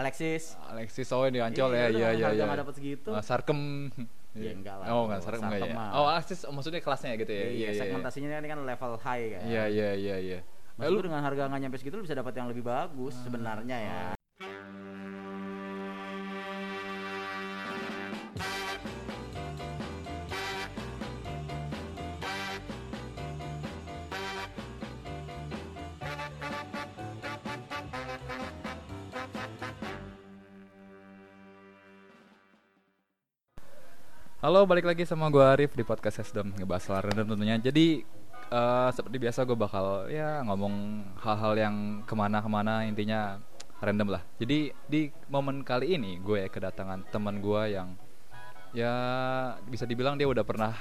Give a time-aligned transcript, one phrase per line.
[0.00, 0.56] Alexis.
[0.72, 2.44] Alexis oh di Ancol ya, udah iya iya iya.
[2.48, 3.10] nggak dapet segitu.
[3.12, 3.92] Ah, Sarkem.
[4.30, 5.90] Ya, enggak lah, Oh, enggak Sarkem enggak ya.
[5.92, 7.46] Oh, Alexis oh, maksudnya kelasnya gitu ya.
[7.50, 9.42] Iya, segmentasinya kan ini kan level high kan.
[9.44, 10.38] Iya iya iya iya.
[10.40, 13.12] Eh, Maksud lu gue dengan harga nggak nyampe segitu lu bisa dapat yang lebih bagus
[13.20, 14.19] sebenarnya ya.
[34.50, 37.54] Halo, balik lagi sama gua Arif di podcast Sesdom ngebahas soal random tentunya.
[37.62, 38.02] Jadi
[38.50, 43.38] eh, seperti biasa gue bakal ya ngomong hal-hal yang ke mana-kemana intinya
[43.78, 44.26] random lah.
[44.42, 47.94] Jadi di momen kali ini gue kedatangan teman gua yang
[48.74, 48.90] ya
[49.70, 50.74] bisa dibilang dia udah pernah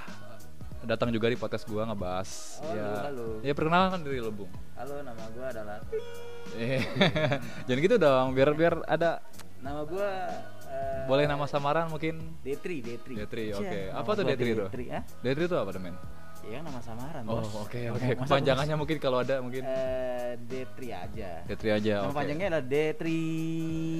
[0.81, 2.29] datang juga di podcast gua ngebahas
[2.65, 4.49] Oh, ya halo, ya perkenalkan diri lo bung
[4.81, 5.77] Halo, nama gue adalah
[6.57, 6.81] Eh,
[7.69, 9.21] jangan gitu dong biar biar ada
[9.61, 10.09] nama gue
[11.09, 13.07] boleh nama samaran mungkin D3, D3.
[13.17, 15.03] D3 Cia, oke nama apa tuh D3 tuh D3 ah?
[15.19, 15.95] D3 tuh apa tuh men
[16.39, 19.75] Ya nama samaran, Oh oke oke masa kepanjangannya mungkin kalau ada mungkin bos?
[19.75, 21.31] Eh, D3 aja.
[21.45, 22.15] D3 aja Nama oke.
[22.15, 23.03] panjangnya adalah D3.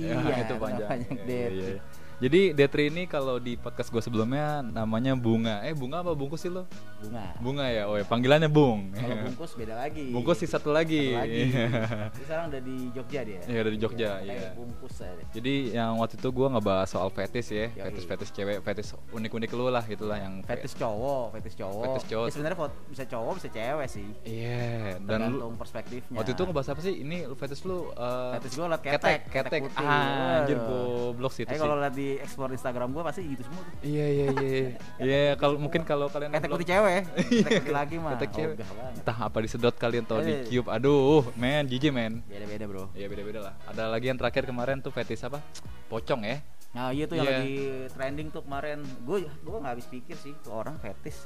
[0.01, 0.87] Ya, itu nama panjang.
[0.87, 1.51] panjang Iya, D3.
[1.51, 1.81] iya, iya.
[2.19, 5.63] Jadi D3 ini kalau di podcast gue sebelumnya namanya Bunga.
[5.63, 6.67] Eh Bunga apa bungkus sih lo?
[6.99, 7.25] Bunga.
[7.39, 7.87] Bunga ya.
[7.87, 8.91] Oh ya panggilannya Bung.
[8.91, 10.11] Kalau bungkus beda lagi.
[10.11, 11.15] Bungkus sih satu lagi.
[11.15, 11.41] Satu lagi.
[12.19, 13.39] Dia sekarang udah di Jogja dia.
[13.47, 14.51] Iya, udah di Jogja, iya.
[14.51, 15.23] Bungkus aja.
[15.31, 17.87] Jadi yang waktu itu gue ngebahas soal fetis ya, Yoi.
[17.87, 21.83] fetis-fetis cewek, fetis unik-unik lu lah gitulah yang Fetis cowok, fetis cowok.
[21.87, 22.25] Fetis cowok.
[22.27, 22.57] Ya, sebenarnya
[22.91, 24.07] bisa cowok, bisa cewek sih.
[24.27, 26.17] Iya, dan lu Tergantung perspektifnya.
[26.19, 26.93] waktu itu ngebahas apa sih?
[26.99, 29.61] Ini lu fetis lu uh, Fetis gua liat ketek, ketek, ketek ketek.
[29.71, 29.87] putih.
[29.87, 33.61] Ah, anjir goblok sih itu Eh kalau lihat di explore Instagram gua pasti gitu semua
[33.61, 33.73] tuh.
[33.81, 34.65] Iya iya iya.
[34.97, 37.01] Iya kalau mungkin kalau kalian Ketek putih cewek,
[37.43, 38.11] ketek putih lagi mah.
[38.15, 38.55] Ketek cewek.
[38.95, 40.41] Entah apa disedot kalian atau di Eh.
[40.47, 40.67] cube.
[40.67, 42.25] Aduh, men, jijik men.
[42.25, 42.83] Beda-beda, Bro.
[42.91, 43.53] Iya beda-beda lah.
[43.65, 45.37] Ada lagi yang terakhir kemarin tuh fetis apa?
[45.85, 46.41] Pocong ya.
[46.69, 47.33] Nah, iya tuh yang Iya.
[47.35, 47.57] lagi
[47.91, 48.79] trending tuh kemarin.
[49.01, 51.25] Gue gua nggak habis pikir sih tuh orang fetis.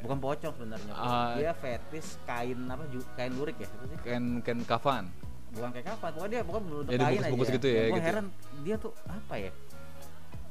[0.00, 0.92] Bukan pocong sebenarnya.
[0.92, 1.34] Ah.
[1.34, 2.86] dia fetis kain apa?
[3.12, 3.66] Kain lurik ya?
[3.66, 3.76] Sih?
[4.00, 5.10] Ken ken kafan.
[5.48, 8.04] bukan kayak kapan pokoknya dia bukan bentuk Ya, kain dibungkus-bungkus aja gitu ya, gue gitu.
[8.04, 8.26] heran
[8.60, 9.50] dia tuh apa ya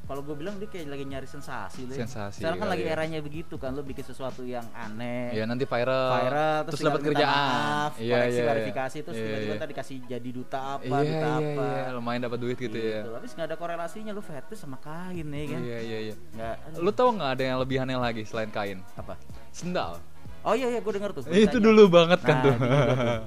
[0.08, 2.00] kalau gue bilang dia kayak lagi nyari sensasi loh ya.
[2.02, 2.96] Sensasi sekarang kan lagi ya.
[2.96, 6.12] eranya begitu kan lo bikin sesuatu yang aneh Ya nanti viral.
[6.18, 7.28] viral terus tinggal dapat kerjaan.
[7.28, 8.40] maaf, Iya koreksi iya.
[8.40, 8.48] iya.
[8.48, 9.58] verifikasi terus Iya, tiba-tiba iya.
[9.58, 13.00] ntar dikasih jadi duta apa Iya duta iya apa iya, lumayan dapat duit gitu, ya.
[13.04, 16.16] Tapi nggak ada korelasinya lu fetis sama kain ya kan Iya iya iya.
[16.34, 16.56] nggak.
[16.78, 18.80] Lu tahu nggak ada yang lebih aneh lagi selain kain?
[18.94, 19.20] apa
[19.52, 20.00] Sendal.
[20.42, 21.66] oh iya iya gue denger tuh Eh, itu beritanya.
[21.68, 22.54] dulu banget kan Nah, tuh.
[22.54, 23.20] itu juga tuh.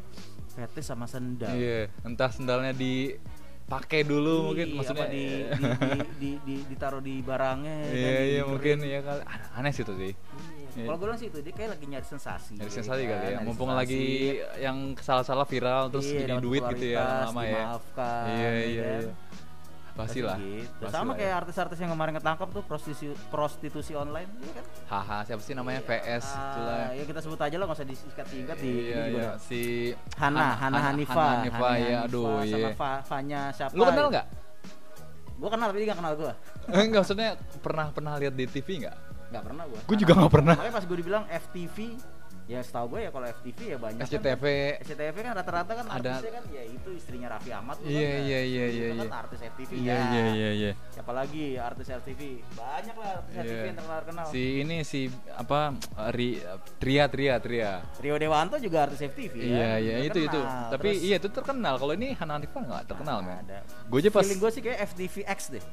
[0.50, 2.72] fetis sama sendal Iya, entah sendalnya
[3.70, 5.86] dipakai dulu mungkin maksudnya di, di, di,
[6.18, 9.22] di, di- ditaruh di barangnya Iya iya mungkin ya kali
[9.54, 10.10] aneh sih itu sih.
[10.10, 10.58] Iya.
[10.70, 10.86] Iya.
[10.86, 12.54] Kalau gue bilang sih itu dia kayak lagi nyari sensasi.
[12.56, 13.82] Ya sensasi kan, kali ya, nyari mumpung sensasi.
[13.86, 14.04] lagi
[14.58, 17.62] yang salah-salah viral terus Iya, jadi duit gitu ya lama ya.
[18.26, 19.02] Iya ya iya kan?
[19.06, 19.12] iya.
[20.06, 20.36] Pasti lah.
[20.36, 20.80] Gitu.
[20.80, 21.40] pasti Sama lah kayak ya.
[21.42, 24.64] artis-artis yang kemarin ketangkap tuh prostitusi prostitusi online, iya kan?
[24.88, 26.78] Haha, siapa sih namanya VS Ah, itulah.
[26.92, 29.60] ya kita sebut aja lah nggak usah disingkat-singkat di Iya juga iya si
[30.16, 32.68] Hana, Hana, Hanifa, Hana Hanifa ya, aduh sama iya.
[32.72, 33.72] Fa, Fanya siapa?
[33.72, 34.26] Lu kenal nggak?
[35.40, 36.32] Gue kenal tapi dia nggak kenal gue.
[36.84, 37.28] Enggak maksudnya
[37.64, 38.96] pernah pernah lihat di TV nggak?
[39.30, 39.80] Nggak pernah gue.
[39.86, 40.54] Gua juga nggak pernah.
[40.58, 41.76] Makanya pas gue dibilang FTV,
[42.50, 44.00] ya setahu gue ya kalau FTV ya banyak.
[44.00, 44.44] kan- SCTV.
[44.82, 48.20] SCTV kan rata-rata kan Ada- artisnya kan ya itu istrinya Raffi Ahmad tuh Iya, kan,
[48.20, 49.14] iya, iya, itu iya, kan iya.
[49.16, 50.02] artis FTV Iya ya.
[50.10, 50.72] iya iya iya.
[50.90, 52.20] Siapa lagi artis FTV?
[52.52, 53.70] Banyak lah artis FTV Iya.
[53.70, 54.24] yang terkenal.
[54.26, 55.00] Si ini si
[55.30, 55.60] apa
[56.10, 56.28] Ri,
[56.76, 57.72] Tria Tria Tria.
[57.96, 59.70] Rio Dewanto juga artis FTV Iya ya.
[59.78, 60.34] iya itu itu.
[60.34, 60.68] Terkenal.
[60.68, 61.74] Tapi Terus iya itu terkenal.
[61.76, 63.38] Kalau ini Hana Hanifa nggak terkenal men.
[63.40, 63.62] ada.
[63.86, 65.64] Gue aja pas Feeling gue sih kayak FTV X deh.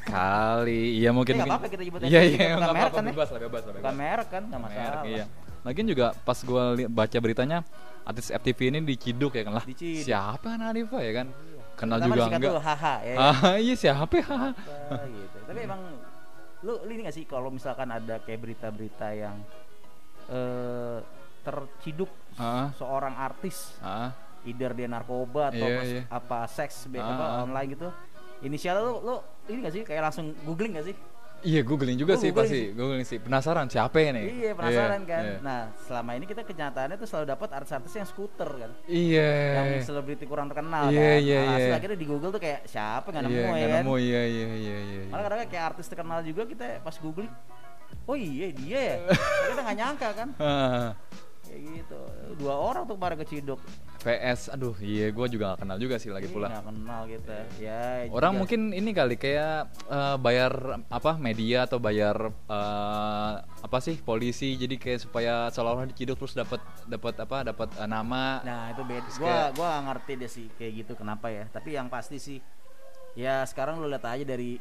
[0.00, 2.80] kali iya mungkin Eh, nggak mungkin- apa-apa kita nyebut iya FTV, iya bukan nggak merek
[2.80, 3.12] apa-apa kan ya?
[3.12, 4.00] bebas lah bebas lah Bukan bebas.
[4.00, 5.02] merek kan, nggak Merek, masalah.
[5.04, 5.24] iya.
[5.60, 7.60] Lagian juga pas gue baca beritanya
[8.00, 9.64] artis FTV ini diciduk ya kan lah.
[9.64, 10.04] Diciduk.
[10.04, 11.26] Siapa Hana Hanifa ya kan?
[11.74, 12.50] Kenal Pertama juga enggak.
[12.50, 13.14] tuh, haha ya.
[13.16, 14.26] Ah iya siapa ya?
[14.26, 15.36] Apa gitu.
[15.42, 15.80] Tapi emang
[16.60, 19.36] lu, lu ini gak sih kalau misalkan ada kayak berita-berita yang
[20.28, 20.98] eh
[21.40, 24.12] terciduk Ah, seorang artis ah,
[24.44, 26.02] either dia narkoba atau Iya, pas- iya.
[26.06, 27.88] apa seks Ah, apa online gitu
[28.40, 29.14] inisial lu lu
[29.48, 30.96] ini gak sih kayak langsung googling gak sih
[31.40, 32.76] Iya googling juga Gua sih googling pasti sih.
[32.76, 33.18] googling sih.
[33.18, 35.22] Penasaran siapa ya nih iya penasaran kan.
[35.24, 35.36] iya.
[35.40, 38.70] nah selama ini kita kenyataannya tuh selalu dapat artis-artis yang skuter kan.
[38.84, 39.30] Iya.
[39.56, 41.24] Yang selebriti kurang terkenal Iya, kan.
[41.24, 41.76] iya, Alhasil iya.
[41.76, 43.06] akhirnya di Google tuh kayak siapa?
[43.08, 43.94] Nggak nemu iya, ya kan nemu.
[43.96, 47.32] Iya iya iya iya malah kadang kayak artis terkenal juga kita pas googling
[48.04, 48.96] oh iya dia ya.
[49.50, 50.28] Kita nggak nyangka kan.
[51.42, 52.00] Kayak gitu.
[52.38, 53.60] Dua orang tuh kemarin keciduk
[54.00, 56.48] PS aduh iya gue juga gak kenal juga sih lagi Ih, pula.
[56.48, 57.80] nggak kenal kita ya.
[58.08, 59.56] Orang juga- mungkin ini kali kayak
[59.86, 60.52] eh, bayar
[60.86, 62.16] apa media atau bayar
[62.46, 64.56] eh, apa sih polisi.
[64.56, 68.40] Jadi kayak supaya seolah-olah diciduk terus dapat dapat apa dapat eh, nama.
[68.40, 69.08] Nah itu beda.
[69.16, 71.44] Gua nggak ngerti deh sih kayak gitu kenapa ya.
[71.46, 72.38] Tapi yang pasti sih
[73.12, 74.56] ya sekarang lu lihat aja dari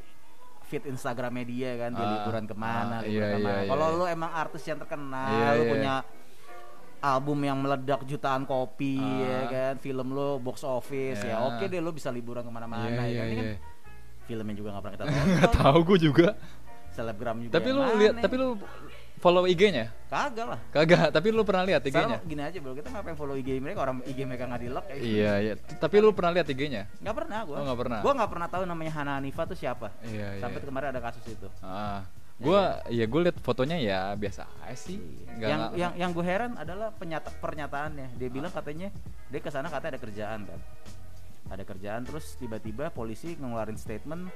[0.66, 3.50] feed Instagram media kan dia Ah, liburan ke mana ah, liburan iya, ke mana.
[3.50, 3.98] iya, iya, kalau iya.
[3.98, 5.94] lu emang artis yang terkenal Iya, lu iya, punya
[7.02, 9.20] album yang meledak jutaan kopi Ah.
[9.20, 11.46] ya kan film lu box office ya Iya.
[11.46, 13.58] oke deh lu bisa liburan ke mana-mana Iya, ya iya, kan Ini kan iya.
[14.26, 16.28] filmnya juga nggak pernah kita Nggak tonton tahu gue juga.
[16.90, 18.22] selebgram juga Tapi yang lu mana lihat, ya?
[18.22, 18.48] tapi lu
[19.16, 19.86] follow IG-nya?
[20.06, 22.18] kagak lah Kagak, tapi lu pernah lihat IG-nya?
[22.24, 24.96] gini aja bro, kita ngapain follow IG mereka orang IG mereka nggak di lock ya.
[24.96, 25.54] Iya, iya.
[25.56, 26.88] Tapi lu pernah lihat IG-nya?
[26.98, 27.56] Nggak pernah gua.
[27.56, 28.00] Oh, nggak pernah.
[28.00, 29.92] Gua nggak pernah tahu namanya Hana Hanifa tuh siapa.
[30.04, 30.42] Iya, iya.
[30.42, 31.48] Sampai kemarin ada kasus itu.
[31.62, 32.04] Ah,
[32.42, 34.98] gua ya gue liat fotonya ya biasa aja sih.
[35.30, 38.16] Nggak- yang nggak- yang yang gue heran adalah penyata pernyataannya.
[38.16, 38.88] Dia bilang katanya
[39.28, 40.60] dia ke sana katanya ada kerjaan kan.
[41.50, 44.30] Ada kerjaan terus tiba-tiba polisi ngeluarin statement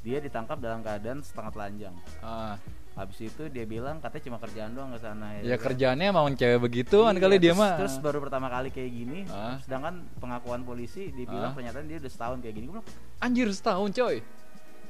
[0.00, 1.94] dia ditangkap dalam keadaan setengah telanjang.
[2.20, 2.56] Ah,
[2.90, 5.62] Habis itu dia bilang katanya cuma kerjaan doang ke sana ya kan.
[5.62, 7.78] kerjaannya mau cewek begituan Iya, kali dia mah.
[7.78, 9.20] Terus baru pertama kali kayak gini.
[9.26, 9.56] Ah.
[9.58, 11.54] Sedangkan pengakuan polisi dia bilang Ah.
[11.54, 12.64] pernyataan dia udah setahun kayak gini.
[12.66, 14.16] Gue bilang, Anjir setahun coy.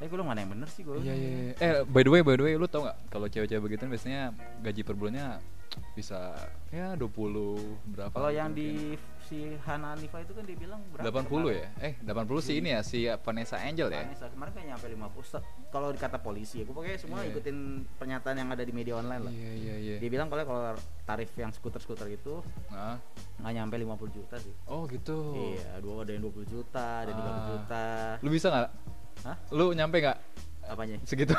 [0.01, 0.97] Tapi gue mana yang bener sih gue.
[0.97, 1.29] Iya iya.
[1.31, 1.53] iya.
[1.61, 4.81] Eh by the way by the way lu tau nggak kalau cewek-cewek begitu biasanya gaji
[4.81, 5.37] per bulannya
[5.93, 6.35] bisa
[6.69, 7.07] ya 20
[7.87, 8.11] berapa?
[8.11, 8.75] Kalau gitu yang mungkin.
[8.91, 11.23] di si Hana Hanifa itu kan dia bilang berapa?
[11.23, 11.69] 80 ya?
[11.79, 14.03] Eh 80 sih ini ya si Vanessa Angel ya?
[14.03, 17.31] Vanessa kemarin kan nyampe 50 Se- kalau dikata polisi ya gue pokoknya semua Iya.
[17.31, 17.57] ikutin
[17.95, 19.97] pernyataan yang ada di media online lah Iya iya iya.
[20.01, 20.75] dia bilang kalau kalau
[21.05, 22.99] tarif yang skuter-skuter itu Nah.
[23.39, 25.37] nggak nyampe 50 juta sih Oh gitu.
[25.55, 27.47] iya dua ada yang 20 juta ada yang 30 Ah.
[27.47, 27.85] juta
[28.19, 28.69] Lu bisa nggak?
[29.23, 29.37] Hah?
[29.51, 30.19] Lu nyampe nggak
[30.67, 31.35] apanya segitu?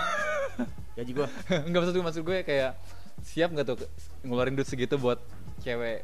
[0.96, 1.28] gaji gua
[1.64, 2.72] Enggak maksud gue maksud gue kayak
[3.22, 3.78] siap nggak tuh
[4.22, 5.18] ngeluarin duit segitu buat
[5.60, 6.04] cewek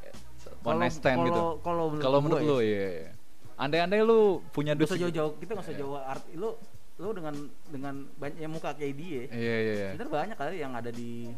[0.63, 1.59] one night stand gitu.
[1.59, 2.65] kalau- menurut Kalau menurut lu ya.
[2.65, 2.87] iya.
[2.99, 3.09] iya.
[3.55, 4.19] Andai-andai lu
[4.49, 5.81] punya Gak duit usah segitu- jauh-jauh kita nggak usah Iya.
[5.81, 6.49] jauh arti lu
[6.97, 7.35] lu dengan
[7.67, 9.87] dengan banyak muka kayak dia Iya iya iya.
[9.91, 11.29] sebenarnya banyak kali yang ada di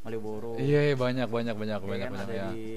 [0.00, 2.48] Malioboro Iya iya banyak banyak banyak ya banyak kan, banyak ada ya.
[2.50, 2.68] di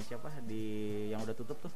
[0.00, 0.62] siapa di
[1.10, 1.70] yang udah tutup tuh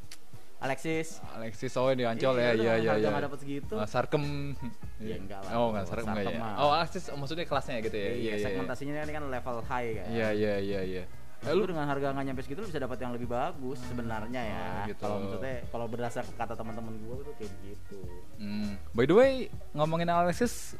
[0.56, 3.20] Alexis Alexis Soe di Ancol ya udah iya iya iya.
[3.20, 4.56] dapet segitu Ah, Sarkem.
[4.96, 5.50] Ya, enggak lah.
[5.60, 6.56] Oh enggak Sarkem enggak ya.
[6.56, 8.10] Oh Alexis oh, maksudnya kelasnya gitu ya.
[8.16, 11.04] iya, segmentasinya kan, kan level high kan Iya iya iya iya.
[11.44, 14.64] Eh, lu dengan harga nggak nyampe segitu lu bisa dapat yang lebih bagus sebenarnya ya
[14.64, 15.00] Oh, gitu.
[15.04, 18.00] kalau maksudnya kalau berdasar kata teman-teman gua tuh kayak gitu
[18.40, 18.80] Hmm.
[18.92, 19.32] By the way,
[19.72, 20.72] ngomongin Alexis,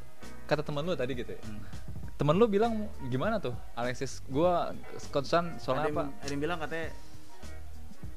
[0.44, 1.40] kata temen lu tadi gitu ya.
[1.44, 1.60] Hmm.
[2.16, 4.24] Temen lu bilang gimana tuh Alexis?
[4.26, 4.72] Gua
[5.08, 6.04] concern soalnya ada, apa?
[6.16, 6.88] ada yang bilang katanya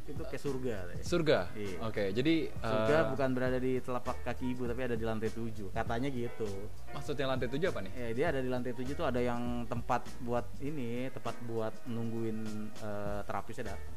[0.10, 1.04] itu kayak surga katanya.
[1.06, 1.40] Surga.
[1.54, 1.78] Iya.
[1.86, 5.70] Oke, jadi surga eh, bukan berada di telapak kaki ibu tapi ada di lantai tujuh
[5.70, 6.50] katanya gitu
[6.90, 7.92] maksudnya lantai tujuh apa nih?
[7.94, 12.38] ya dia ada di lantai tujuh tuh ada yang tempat buat ini tempat buat nungguin
[12.76, 13.96] eh, terapisnya datang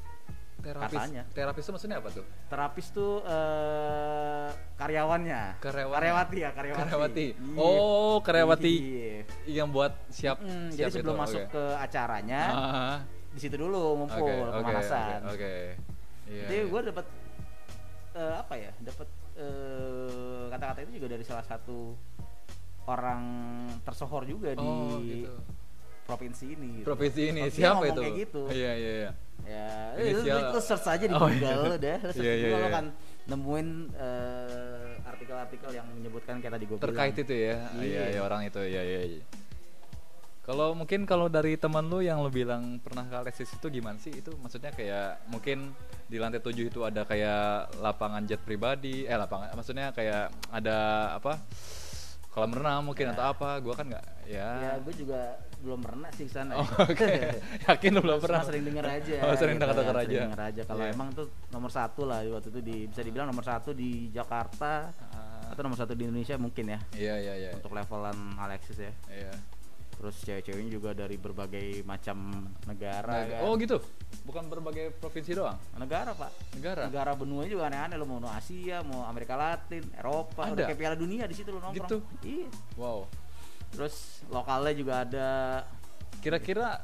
[0.63, 0.95] Terapis.
[0.95, 1.23] katanya.
[1.35, 2.23] Terapis itu maksudnya apa tuh?
[2.47, 5.97] terapis tuh eh karyawannya Karyawannya.
[5.99, 7.27] karyawati ya karyawati Karyawati.
[7.35, 7.59] Iya.
[7.59, 8.75] Oh, karyawati.
[8.79, 9.19] Iya.
[9.49, 10.37] Yang buat siap.
[10.39, 11.51] Mm, siap jadi sebelum itu, masuk oke.
[11.51, 12.97] ke acaranya Ah,
[13.33, 15.55] di situ dulu ngumpul oke, pemanasan oke, Oke.
[16.33, 16.47] Iya.
[16.49, 16.71] jadi iya.
[16.71, 17.07] gue dapat
[18.15, 21.93] eh, apa ya dapat eh, kata-kata itu juga dari salah satu
[22.83, 23.23] orang
[23.81, 25.31] tersohor juga di Oh, gitu.
[26.03, 26.85] provinsi ini gitu.
[26.85, 28.01] Provinsi ini siapa itu?
[28.01, 29.11] kayak gitu Iya, iya, iya.
[29.43, 31.77] ya Inisial- lu, lu search aja di Oh, Google iya.
[31.79, 32.75] udah lu search Iya, di iya, Google iya.
[32.75, 32.85] kan
[33.23, 37.57] nemuin eh, artikel-artikel yang menyebutkan kayak tadi gue Terkait itu ya.
[37.71, 37.83] Iya.
[37.87, 38.59] Iya, iya orang itu.
[38.59, 39.23] Iya, iya, iya.
[40.43, 44.11] Kalau mungkin kalau dari teman lu yang lu bilang pernah ke Alexis itu gimana sih?
[44.11, 45.71] Itu maksudnya kayak mungkin
[46.05, 50.79] di lantai 7 itu ada kayak lapangan jet pribadi, eh lapangan maksudnya kayak ada
[51.15, 51.39] apa?
[52.29, 53.15] Kolam renang mungkin Ya.
[53.15, 53.61] atau apa?
[53.61, 54.49] Gua kan nggak ya.
[54.59, 56.67] ya gue juga belum pernah sih ke sana Oh.
[56.83, 57.07] Oke.
[57.69, 58.41] Yakin lu belum pernah?
[58.43, 60.09] sering denger aja Oh, sering gitu denger-denger ya, aja.
[60.09, 60.91] sering denger aja kalau Iya.
[60.91, 65.53] emang tuh nomor satu lah waktu itu di bisa dibilang nomor satu di Jakarta Ah,
[65.53, 67.51] atau nomor satu di Indonesia mungkin ya Iya, iya, iya.
[67.53, 69.33] untuk levelan Alexis ya Iya.
[70.03, 72.35] Terus cewek-ceweknya juga dari berbagai macam
[72.67, 73.41] negara Nah, kan.
[73.41, 73.79] oh gitu.
[74.23, 75.55] Bukan berbagai provinsi doang.
[75.79, 76.83] negara pak Negara.
[76.85, 80.53] negara benua juga aneh-aneh lo mau Asia mau Amerika Latin Eropa Ada?
[80.53, 81.99] udah kayak Piala Dunia di situ lo nongkrong Gitu?
[82.25, 83.07] iya Wow.
[83.71, 83.95] terus
[84.27, 85.29] lokalnya juga ada
[86.19, 86.83] Kira-kira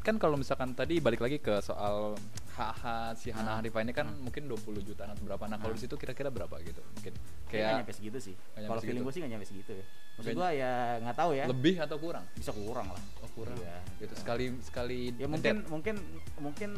[0.00, 2.14] kan kalau misalkan tadi balik lagi ke soal
[2.56, 2.74] hak
[3.14, 3.56] si Hana Ah.
[3.58, 5.44] Hanifa ini kan mungkin 20 jutaan atau berapa.
[5.44, 5.76] Nah, kalau Ah.
[5.76, 6.80] di situ kira-kira berapa gitu?
[6.94, 7.12] Mungkin
[7.46, 9.84] kayak nggak nyampe segitu sih kalau feeling gue sih nggak nyampe segitu ya
[10.16, 12.24] maksud gue ya nggak tahu ya lebih atau kurang?
[12.34, 13.54] bisa kurang lah Oh, kurang.
[13.54, 15.94] Iya, Gitu sekali sekali ya mungkin mungkin
[16.36, 16.70] mungkin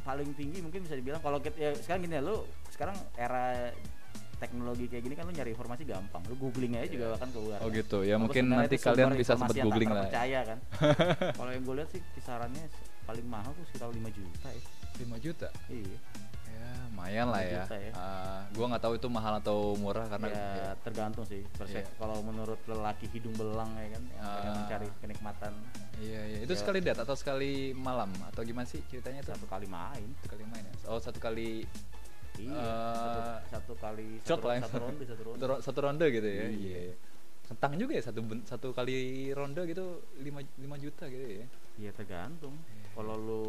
[0.00, 3.68] paling tinggi mungkin bisa dibilang kalau kita ya sekarang gini ya lu sekarang era
[4.34, 7.68] teknologi kayak gini kan lu nyari informasi gampang lu googling aja juga akan keluar Oh
[7.68, 7.76] kan.
[7.76, 10.04] gitu ya mungkin nanti kalian bisa sempat googling lah.
[10.04, 10.58] terpercaya kan
[11.38, 12.64] kalau yang gue lihat sih kisarannya
[13.04, 14.62] paling mahal tuh sekitar 5 juta ya
[14.96, 15.48] 5 juta.
[15.66, 15.98] iya
[16.46, 17.66] Ya, lumayan lah 5 ya.
[17.68, 17.92] ya.
[17.92, 21.98] Ah, gua nggak tahu itu mahal atau murah karena ya ya, tergantung sih perse- Iya.
[21.98, 24.54] kalau menurut lelaki hidung belang ya kan yang Ah.
[24.56, 25.52] mencari kenikmatan
[25.96, 26.38] Iya, iya.
[26.40, 26.58] Itu Ya.
[26.58, 29.34] sekali date atau sekali malam atau gimana sih ceritanya tuh?
[29.34, 30.74] satu kali main Satu kali main ya.
[30.86, 31.66] Oh, satu kali
[32.34, 35.36] Iya, Eh, satu, satu kali satu, lah yang- satu ronde satu ronde.
[35.36, 36.44] satu, ro- satu ronde gitu ya.
[36.44, 36.48] Iya.
[36.50, 36.78] Iya.
[36.84, 36.94] iya.
[37.44, 38.94] Kentang juga ya satu satu kali
[39.30, 39.84] ronde gitu
[40.18, 41.46] 5 5 juta gitu ya.
[41.76, 42.58] Iya tergantung.
[42.90, 43.44] Kalau lu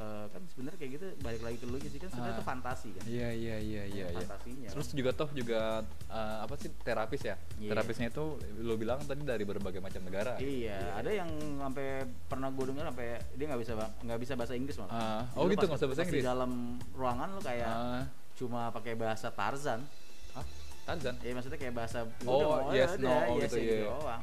[0.00, 2.38] eh, kan sebenarnya kayak gitu balik lagi ke lu sih kan sebenarnya Ah.
[2.38, 3.04] itu fantasi kan.
[3.04, 4.24] Iya iya iya iya iya.
[4.24, 4.68] Fantasinya.
[4.72, 5.60] Terus juga toh juga
[6.08, 7.36] eh, apa sih terapis ya?
[7.56, 7.70] Iya.
[7.70, 8.24] Terapisnya itu
[8.58, 10.40] lo bilang tadi dari berbagai macam negara.
[10.40, 11.28] Iya, ada yang
[11.60, 11.88] sampai
[12.26, 14.90] pernah gue dengar sampai dia nggak bisa nggak bisa bahasa Inggris malah.
[14.90, 16.22] Ah, Jadi oh lu gitu, nggak usah bahasa Inggris?
[16.22, 16.52] Di dalam
[16.96, 18.02] ruangan lu kayak Ah,
[18.32, 19.84] cuma pakai bahasa Tarzan.
[20.32, 20.44] ah,
[20.82, 21.14] Tarzan.
[21.20, 23.84] Ya maksudnya kayak bahasa Oh, yes, no, oh yes, gitu, ya iya.
[23.86, 24.22] doang.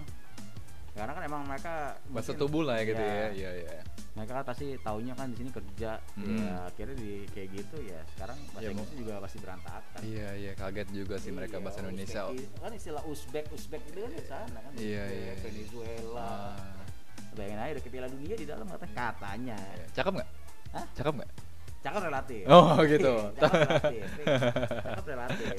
[0.98, 1.74] Karena kan emang mereka
[2.08, 3.14] Bahasa mungkin- tubuh lah ya gitu Iya.
[3.14, 3.28] ya.
[3.32, 3.72] Iya iya.
[4.12, 6.42] Mereka kan pasti taunya kan di sini kerja, Hmm.
[6.42, 8.02] ya akhirnya di kayak gitu ya.
[8.10, 10.00] Sekarang bahasa Ya, Inggrisnya juga pasti berantakan.
[10.02, 12.22] Iya iya kaget juga sih mereka Iya, bahasa Indonesia.
[12.26, 14.72] Uzbeki- kan istilah Uzbek, Uzbek itu kan di sana kan.
[14.74, 15.34] Iya, Uzbek, iya.
[15.40, 16.26] Venezuela.
[16.26, 16.82] Ah,
[17.30, 19.58] Bayangin aja udah ke Piala Dunia di dalam katanya katanya.
[19.72, 19.86] iya.
[19.94, 20.30] Cakep nggak?
[20.74, 20.86] Hah?
[20.92, 21.32] Cakep nggak?
[21.78, 22.44] Cakep relatif.
[22.50, 23.14] Oh, gitu.
[23.38, 24.02] Cakep relatif.
[24.90, 25.56] Cakep relatif.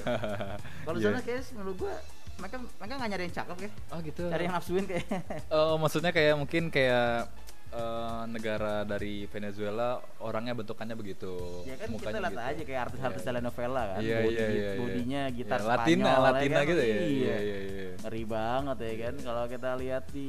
[0.82, 1.06] Kalau Iya.
[1.06, 1.94] sana kayak menurut gua
[2.38, 3.70] mereka mereka nggak nyari yang cakep ya.
[3.90, 4.22] Oh gitu.
[4.30, 5.06] Cari yang nafsuin kayak.
[5.54, 7.26] Oh, maksudnya kayak mungkin kayak
[7.68, 11.34] eh, negara dari Venezuela orangnya bentukannya begitu.
[11.64, 12.40] ya kan kita mukanya lihat gitu.
[12.48, 13.28] aja kayak artis-artis Iya, iya.
[13.28, 13.98] telenovela kan.
[14.00, 14.46] Iya iya iya.
[14.48, 14.70] iya.
[14.78, 16.68] Bodinya gitar Ya, Latina, Spanyol, ya Latina kan?
[16.70, 16.86] gitu ya.
[16.86, 17.02] Iya.
[17.04, 17.86] Iya iya iya.
[17.98, 19.14] Ngeri banget ya kan.
[19.20, 20.28] Kalau kita lihat di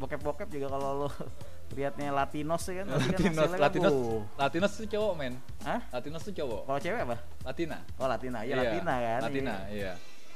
[0.00, 1.08] bokep-bokep juga kalau lo
[1.76, 2.86] lihatnya Latinos ya kan.
[2.90, 3.94] pasti kan Latinos, kan, Latinos.
[4.34, 5.34] Latinos tuh cowok men.
[5.62, 5.80] Hah?
[5.92, 6.60] Latinos tuh cowok.
[6.66, 7.16] Kalau cewek apa?
[7.44, 7.76] Latina.
[8.00, 9.20] Oh Latina, ya Iya, Latina kan.
[9.28, 9.92] Latina, iya.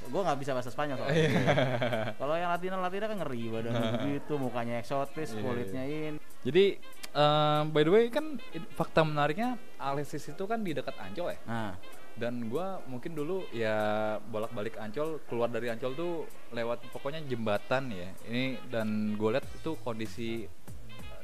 [0.09, 1.17] Gue nggak bisa bahasa Spanyol soalnya.
[1.17, 1.43] Iya.
[2.21, 6.15] Kalau yang Latina Latina kan ngeri badannya begitu, mukanya eksotis, Iya, kulitnya in.
[6.45, 6.65] Jadi
[7.15, 8.37] eh, by the way kan
[8.77, 11.41] fakta menariknya Alexis itu kan di dekat Ancol ya.
[11.49, 11.73] Nah,
[12.15, 13.75] Dan gua mungkin dulu ya
[14.23, 16.13] bolak-balik Ancol, keluar dari Ancol tuh
[16.55, 18.07] lewat pokoknya jembatan ya.
[18.31, 20.47] Ini dan gue lihat itu kondisi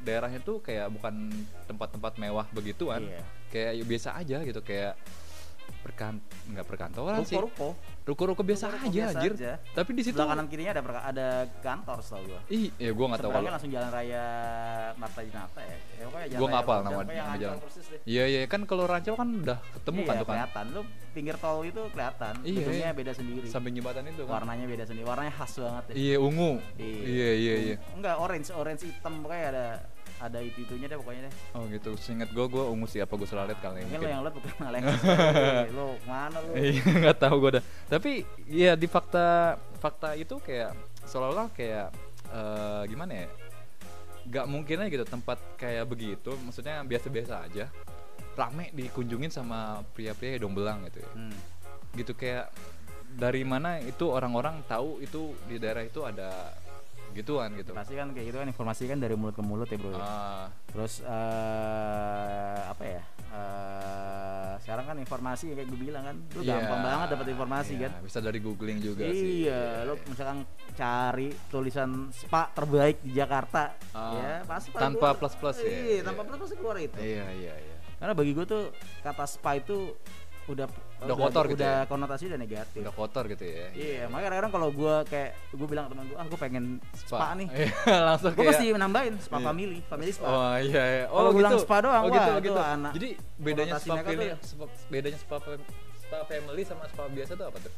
[0.02, 1.30] daerahnya tuh kayak bukan
[1.70, 3.06] tempat-tempat mewah begituan.
[3.06, 3.22] Iya.
[3.54, 4.94] Kayak ya biasa aja gitu kayak
[5.80, 6.18] perkan
[6.50, 7.38] nggak perkantoran sih.
[7.38, 7.78] ruko-ruko.
[8.00, 9.32] Ruko-ruko biasa Ruko-ruko aja biasa anjir.
[9.38, 9.52] aja.
[9.70, 11.28] Tapi di situ Sebelah kanan kirinya ada ada
[11.62, 12.40] kantor setahu gua.
[12.50, 14.24] Ih, ya gua nggak tahu kalau langsung jalan raya
[14.98, 15.76] Marta Dinata ya.
[15.76, 17.58] Ya jalan Gua nggak hafal Marta, nama- nama jalan.
[18.02, 20.34] Iya iya kan kalau Rancau kan udah ketemu iya, kan tuh kan.
[20.34, 20.64] kelihatan.
[20.74, 22.34] Lu pinggir tol itu kelihatan.
[22.42, 22.90] Iya, iya.
[22.90, 23.46] beda sendiri.
[23.46, 24.42] Samping jembatan itu kan.
[24.42, 25.06] Warnanya beda sendiri.
[25.06, 25.94] Warnanya khas banget ya.
[25.94, 26.52] Iya ungu.
[26.78, 27.76] Iya iya iya.
[27.94, 29.66] Enggak orange, orange hitam pokoknya ada
[30.20, 31.34] ada itu itunya deh pokoknya deh.
[31.56, 31.96] Oh gitu.
[31.96, 34.04] Seingat gue gue ungu sih apa gue salah lihat kali Mungkin mungkin.
[34.04, 34.78] lo yang lihat bukan kali.
[35.76, 36.50] lo mana lo?
[36.52, 37.64] Iya nggak tahu gue dah.
[37.88, 38.12] Tapi
[38.46, 40.76] ya di fakta fakta itu kayak
[41.08, 41.88] seolah-olah kayak
[42.30, 43.28] eh, gimana ya?
[44.30, 46.36] Gak mungkin aja gitu tempat kayak begitu.
[46.44, 47.72] Maksudnya biasa-biasa aja.
[48.36, 51.10] Rame dikunjungin sama pria-pria hidung belang gitu ya.
[51.16, 51.36] Hmm.
[51.96, 52.52] Gitu kayak
[53.10, 56.54] dari mana itu orang-orang tahu itu di daerah itu ada
[57.12, 57.70] gituan gitu.
[57.72, 59.92] Pasti kan kayak gitu kan informasi kan dari mulut ke mulut ya bro.
[59.94, 63.02] Ah, Terus eh apa ya?
[63.30, 67.82] eh sekarang kan informasi kayak gue bilang kan, lu iya, gampang banget dapat informasi iya,
[67.86, 67.92] kan.
[68.02, 69.46] Bisa dari googling juga sih.
[69.46, 70.38] Iya, lo misalkan
[70.74, 75.70] cari tulisan spa terbaik di Jakarta, Ah, ya pasti tanpa keluar- plus-plus ya?
[75.70, 76.28] Iya, tanpa Iya.
[76.28, 76.98] plus pasti keluar itu.
[76.98, 77.76] Iya iya iya.
[77.96, 78.62] Karena bagi gue tuh
[79.00, 79.94] kata spa itu
[80.46, 80.66] udah
[81.00, 81.88] Udah kotor gitu udah ya?
[81.88, 82.80] konotasi udah negatif.
[82.80, 83.72] Udah kotor gitu ya.
[83.72, 87.32] Iya, makanya kadang-kadang kalau gue kayak gue bilang ke teman gue, ah gue pengen spa,
[87.32, 87.72] nih, Iya,
[88.04, 89.46] langsung gue pasti nambahin spa Iya.
[89.46, 90.26] family, family spa.
[90.26, 91.04] Oh iya iya.
[91.06, 91.38] Oh Kalau gitu.
[91.40, 92.60] bilang spa doang, oh, wah, gitu, itu gitu.
[92.60, 95.36] anak- Jadi bedanya spa family, spa- bedanya spa
[95.98, 97.72] spa family sama spa biasa tuh apa tuh?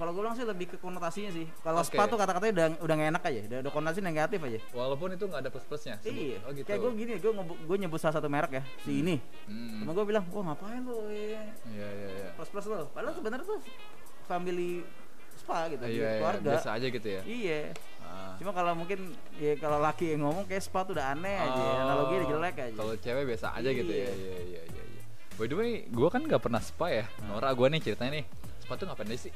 [0.00, 1.44] Kalau gue bilang sih lebih ke konotasinya sih.
[1.60, 1.92] Kalau Oke.
[1.92, 4.58] spa tuh kata-katanya udah udah gak enak aja, udah, udah konotasi negatif aja.
[4.72, 6.00] Walaupun itu nggak ada plus plusnya.
[6.00, 6.64] Iya, Oh gitu.
[6.64, 7.32] kayak gue gini, gue
[7.68, 9.20] gue nyebut salah satu merek ya, si ini.
[9.44, 9.84] Hmm.
[9.84, 12.28] Temen gue bilang, wah ngapain lo ya, Iya iya iya.
[12.32, 12.88] plus plus lo.
[12.96, 13.60] Padahal sebenarnya tuh
[14.24, 14.88] family
[15.36, 16.10] spa gitu, Iya iya.
[16.16, 16.50] keluarga.
[16.56, 17.20] Biasa aja gitu ya.
[17.28, 17.60] Iya.
[18.00, 18.34] Ah.
[18.40, 18.98] Cuma kalau mungkin
[19.36, 22.56] ya kalau laki yang ngomong kayak spa tuh udah aneh aja, Oh, analogi udah jelek
[22.56, 22.72] aja.
[22.72, 24.08] Kalau cewek biasa aja gitu ya.
[24.08, 24.12] Iya.
[24.16, 24.82] Iya iya iya.
[24.96, 25.02] iya.
[25.36, 27.04] By the way, gue kan nggak pernah spa ya.
[27.20, 27.36] Hmm.
[27.36, 28.24] Nora gue nih ceritanya nih.
[28.64, 29.34] Spa tuh ngapain aja sih?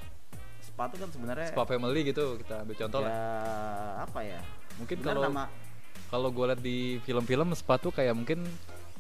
[0.75, 2.35] Spa tuh kan sebenarnya Spa family gitu.
[2.35, 4.03] Kita ambil contoh ya lah.
[4.03, 4.41] apa ya?
[4.75, 5.47] Mungkin kalau nama
[6.05, 8.43] kalau gue liat di film-film spa tuh kayak mungkin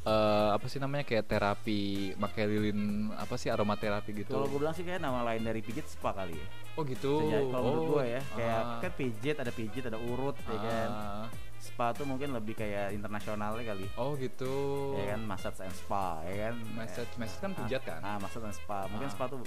[0.02, 1.82] eh, apa sih namanya kayak terapi
[2.14, 2.78] pakai lilin
[3.12, 4.34] apa sih aromaterapi gitu.
[4.34, 6.46] kalau gue bilang sih kayak nama lain dari pijit spa kali ya.
[6.74, 7.12] oh gitu.
[7.22, 10.88] Kalau menurut Oh, gue ya, kayak ah, kan pijit ada pijit ada urut ya kan.
[10.90, 11.26] ah.
[11.58, 13.86] Spa tuh mungkin lebih kayak internasionalnya kali.
[13.96, 14.52] Oh gitu.
[14.94, 16.54] Ya kan massage and spa ya kan.
[16.72, 18.00] Massage, massage kan pijat kan?
[18.00, 18.84] Ah, massage and spa.
[18.86, 19.14] Mungkin Ah.
[19.14, 19.40] spa tuh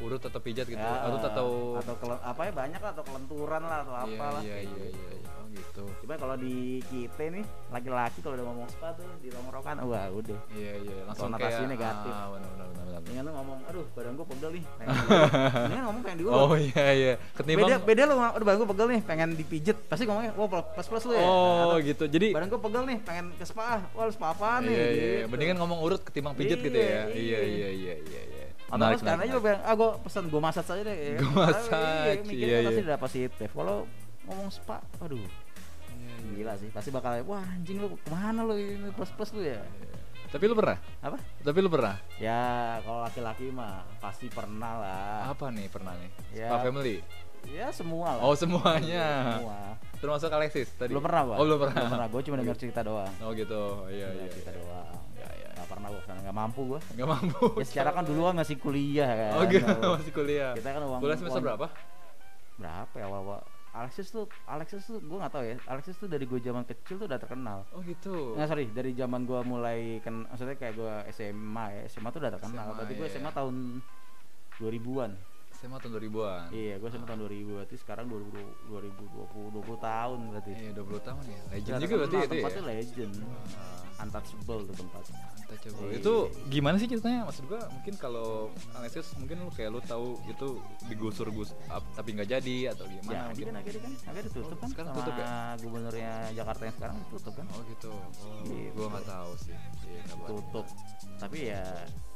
[0.00, 0.80] Urut atau pijat gitu.
[0.80, 4.26] ya, Urut atau atau kele- apa ya banyak lah atau kelenturan lah atau Iya, apa
[4.30, 4.42] lah.
[4.42, 5.10] Iya iya iya.
[5.12, 5.30] iya.
[5.30, 5.84] Oh gitu.
[6.00, 10.38] Coba kalau di kita nih laki-laki kalau udah ngomong spa tuh di tongkrongan wah udah.
[10.50, 10.96] Iya iya.
[11.04, 12.12] Langsung Konotasi kayak negatif.
[12.12, 12.84] Ah, benar benar benar.
[12.86, 13.00] benar.
[13.00, 14.64] Dengan lu ngomong, aduh badan gua pegel nih.
[15.64, 16.36] Mendingan ngomong pengen diurut.
[16.38, 17.12] Oh iya iya.
[17.32, 19.76] Ketimbang beda beda lu aduh badan gua pegel nih, pengen dipijet.
[19.84, 21.22] Pasti ngomongnya, wah plus plus lu ya.
[21.22, 22.04] Oh Atau, gitu.
[22.06, 23.64] Jadi badan gua pegel nih, pengen ke spa.
[23.70, 23.80] ah.
[23.92, 24.72] Wah, spa apaan nih?
[24.72, 25.04] Iya iya.
[25.18, 25.28] Gitu.
[25.28, 27.04] Mendingan ngomong urut ketimbang pijat gitu ya.
[27.04, 27.38] Iya, Iya iya.
[27.40, 28.39] iya iya iya iya.
[28.70, 30.94] Atau Menarik, sekarang menarik, aja lu bilang, ah gue pesan gue masak saja deh.
[30.94, 31.14] ya.
[31.18, 32.86] Karena, massage, Iya, mikirnya iya, pasti iya.
[32.86, 33.48] udah positif.
[33.50, 33.76] Kalau
[34.30, 35.18] ngomong spa, aduh
[35.90, 36.68] Iya, gila sih.
[36.70, 39.58] Pasti bakal, wah anjing lu ke mana lu ini plus plus lu ya?
[40.30, 40.78] Tapi lu pernah?
[41.02, 41.18] Apa?
[41.42, 41.98] Tapi lu pernah?
[42.22, 45.34] Ya kalau laki-laki mah pasti pernah lah.
[45.34, 46.10] Apa nih pernah nih?
[46.30, 46.46] Ya.
[46.54, 47.02] Spa family.
[47.50, 48.22] Ya semua lah.
[48.22, 49.40] Oh, semuanya.
[49.42, 49.58] Semua.
[49.98, 50.92] Termasuk Alexis tadi.
[50.94, 51.38] Belum pernah, Bang.
[51.40, 51.74] Oh, belum pernah.
[51.82, 52.08] Belum pernah.
[52.12, 53.12] Gue cuma denger cerita doang.
[53.24, 53.90] Oh gitu.
[53.90, 54.32] Iya, Denger iya.
[54.32, 54.58] cerita iya.
[54.62, 54.94] doang.
[55.70, 56.80] Pernah gue karena gak mampu gue.
[56.98, 57.44] Nggak mampu.
[57.54, 59.32] Ya secara kan dulu kan masih kuliah kan.
[59.38, 60.50] Oh gitu, masih kuliah.
[60.52, 61.66] Kita kan uang Kuliah semester uang- berapa?
[62.58, 63.40] Berapa ya awal-awal?
[63.70, 65.54] Alexis tuh, Alexis tuh gue gak tahu ya.
[65.64, 67.62] Alexis tuh dari gue zaman kecil tuh udah terkenal.
[67.70, 68.34] Oh gitu.
[68.34, 72.34] Nggak sorry, dari zaman gue mulai kan, maksudnya kayak gue SMA ya, SMA tuh udah
[72.34, 72.66] terkenal.
[72.66, 73.14] SMA, Berarti gue iya.
[73.14, 73.54] SMA tahun
[74.58, 75.10] 2000-an.
[75.60, 76.48] SMA tahun 2000-an.
[76.50, 80.50] Iya, gue SMA tahun 2000 berarti sekarang 2020, 2020 20 tahun berarti.
[80.50, 81.40] Iya, 20 tahun ya.
[81.50, 82.32] Legend juga berarti itu ya.
[82.34, 83.12] Tempatnya legend.
[83.52, 85.16] Ah, Untouchable tuh tempatnya.
[85.38, 85.84] untouchable.
[85.84, 85.96] Iya.
[86.00, 86.14] Itu
[86.48, 87.20] gimana sih ceritanya?
[87.22, 88.28] Maksud gua mungkin kalau
[88.72, 90.48] Alexis mungkin lu kayak lu tahu itu
[90.88, 93.44] digusur gus ap- tapi nggak jadi atau gimana Ya, mungkin.
[93.46, 95.28] kan akhirnya kan, akhirnya ditutup Oh, kan sekarang sama tutup ya?
[95.58, 97.46] gubernurnya Jakarta yang sekarang tutup kan.
[97.50, 97.92] Oh gitu.
[97.92, 98.72] Oh, Gitu.
[98.72, 99.56] gua nggak tahu sih.
[99.84, 100.66] Iya, tutup
[101.18, 101.64] tapi ya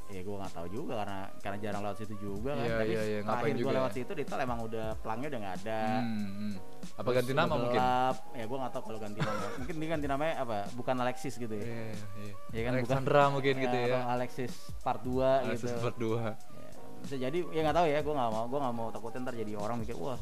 [0.06, 3.02] ya gue nggak tahu juga karena karena jarang lewat situ juga kan Iya, tapi iya,
[3.02, 3.96] iya, ngapain terakhir gue lewat ya?
[3.96, 6.54] situ di tol emang udah pelangnya udah nggak ada Hmm, hmm.
[6.94, 7.72] Apa Terus ganti nama mungkin?
[7.74, 8.16] gelap.
[8.30, 11.54] ya gue nggak tahu kalau ganti nama mungkin dia ganti namanya apa bukan Alexis gitu
[11.54, 11.84] ya Iya,
[12.20, 12.32] iya.
[12.52, 13.86] Ya kan, Alexandra bukan- mungkin gitu ya.
[13.88, 16.22] atau Alexis part 2 Alexis gitu berdua.
[16.30, 16.68] Ya,
[17.00, 19.52] bisa jadi ya nggak tahu ya gue nggak mau gue nggak mau takutin ntar jadi
[19.54, 20.20] orang mikir wah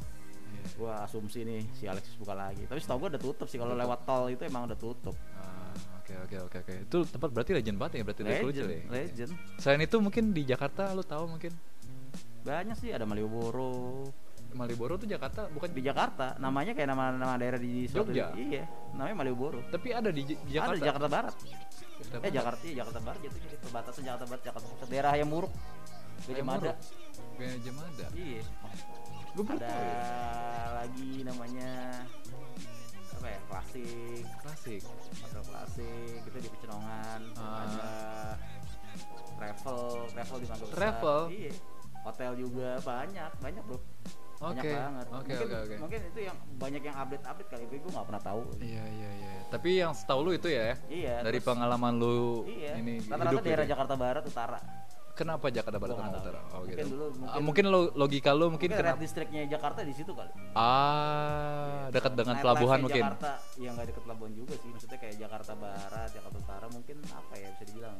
[0.53, 0.69] Iya.
[0.75, 4.05] gue asumsi nih si Alexis buka lagi tapi setahu gue udah tutup sih kalau lewat
[4.05, 5.17] tol itu emang udah tutup
[6.15, 6.75] Oke oke oke oke.
[6.85, 8.81] Itu tempat berarti legend banget ya berarti legend kecil ya.
[8.89, 11.53] legend Selain itu mungkin di Jakarta lu tahu mungkin
[12.43, 14.05] banyak sih ada Malioboro
[14.53, 18.35] Malioboro tuh Jakarta bukan di Jakarta namanya kayak nama nama daerah di suatu- Jogja?
[18.35, 20.69] iya namanya Malioboro tapi ada di, J- di Jakarta.
[20.69, 22.33] ada di Jakarta Barat Jakarta eh Barat.
[22.35, 25.53] Jakarta iya Jakarta Barat jatuhnya di perbatasan Jakarta Barat Jakarta Pusat daerah yang muruk
[26.23, 26.73] Gajah Mada.
[27.35, 28.07] Gajah Mada.
[28.13, 28.43] iya
[29.33, 30.05] Gue ada tahu ya.
[30.77, 31.71] lagi namanya
[33.23, 34.81] apa ya klasik Klasik.
[35.23, 37.63] hotel klasik itu di Pecenongan Ah.
[37.63, 37.93] ada
[39.33, 39.79] travel
[40.11, 41.21] travel di Mangga Besar Travel?
[41.31, 41.53] iya
[42.03, 43.79] hotel juga banyak banyak bro
[44.43, 45.75] banyak Oke, banget oke, mungkin, oke.
[45.79, 49.33] mungkin itu yang banyak yang update update kali gue nggak pernah tahu Iya iya iya.
[49.47, 50.75] Tapi yang setahu lu itu ya.
[50.89, 52.75] Iya, Dari terus- pengalaman lu Iya.
[52.75, 53.71] ini Rata-rata daerah gitu.
[53.71, 54.59] Jakarta Barat Utara.
[55.13, 56.41] Kenapa Jakarta Barat nggak Utara?
[56.51, 56.89] Oh Mungkin gitu.
[56.89, 59.05] dulu, Ah, mungkin- mungkin lo- logika lu mungkin Mungkin red kenapa?
[59.05, 60.33] districtnya Jakarta di situ kali.
[60.57, 63.05] Ah, dekat dengan pelabuhan mungkin.
[63.05, 64.69] Jakarta yang nggak dekat pelabuhan juga sih.
[64.69, 67.95] Maksudnya kayak Jakarta Barat, Jakarta Utara mungkin apa ya bisa dibilang?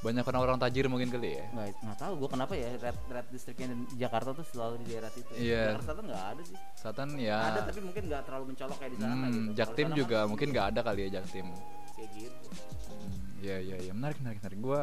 [0.00, 1.44] Banyak orang-orang tajir mungkin kali ya.
[1.50, 5.10] Nggak nggak tahu gue kenapa ya red, red districtnya di Jakarta tuh selalu di daerah
[5.10, 5.30] situ.
[5.34, 5.62] Iya.
[5.70, 6.56] Jakarta Selatan nggak ada sih.
[6.74, 7.38] Selatan ya.
[7.44, 9.52] Ada tapi mungkin nggak terlalu mencolok kayak di sana Hmm, gitu.
[9.54, 11.46] Jaktim juga kan mungkin nggak ada kali ya Jaktim.
[11.92, 12.48] kayak gitu.
[12.88, 14.58] Hmm, Iya iya iya menarik menarik menarik.
[14.58, 14.82] Gua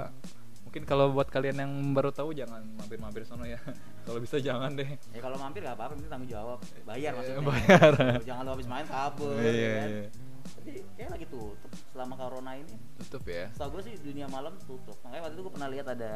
[0.74, 3.62] mungkin kalau buat kalian yang baru tahu jangan mampir-mampir sono ya.
[4.10, 4.90] kalau bisa jangan deh.
[5.14, 6.58] Ya kalau mampir nggak apa-apa, penting tanggung jawab.
[6.82, 7.42] Bayar Iya, maksudnya.
[7.46, 7.92] bayar.
[8.26, 9.38] Jangan lu habis main kabur.
[9.38, 9.88] Iya, ya kan?
[9.88, 10.06] iya.
[10.44, 12.74] Tapi kayak lagi tutup selama corona ini.
[12.98, 13.46] Tutup ya.
[13.54, 14.98] Setahu gue sih dunia malam tutup.
[15.06, 16.12] Makanya waktu itu gue pernah lihat ada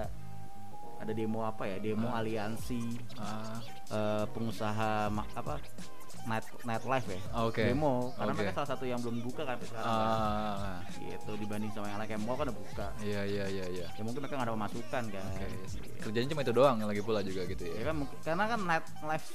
[0.97, 1.77] ada demo apa ya?
[1.77, 2.17] Demo Ah.
[2.17, 2.81] aliansi
[3.15, 5.61] Ah, eh, pengusaha ma- apa
[6.27, 7.19] night nightlife ya.
[7.41, 7.63] Oke.
[7.63, 8.37] Demo karena Oke.
[8.37, 9.87] mereka salah satu yang belum buka kan sekarang.
[9.87, 10.07] kan.
[10.59, 12.87] ah, Gitu dibanding sama yang lain kayak mall kan udah buka.
[12.99, 13.87] iya iya iya iya.
[13.89, 15.23] Ya mungkin mereka nggak ada pemasukan kan.
[15.25, 15.89] Oke, Gitu.
[16.03, 17.83] kerjanya cuma itu doang lagi pula juga gitu Ya ya.
[17.87, 19.27] kan mungkin karena kan nightlife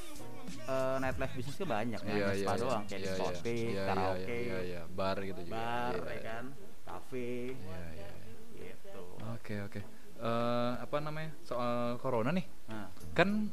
[0.63, 2.61] eh, nightlife bisnisnya banyak kan, iya spa iya.
[2.61, 3.07] doang kayak iya.
[3.09, 5.57] diskotik, Iya, iya, karaoke, Iya iya, bar gitu juga.
[5.57, 6.23] bar, Iya, ya iya.
[6.23, 6.45] kan,
[6.83, 7.89] kafe, Iya iya.
[7.97, 8.11] iya.
[8.53, 9.05] gitu.
[9.33, 9.81] Oke oke.
[10.23, 12.47] Eh, apa namanya soal corona nih?
[12.69, 13.51] Nah, Kan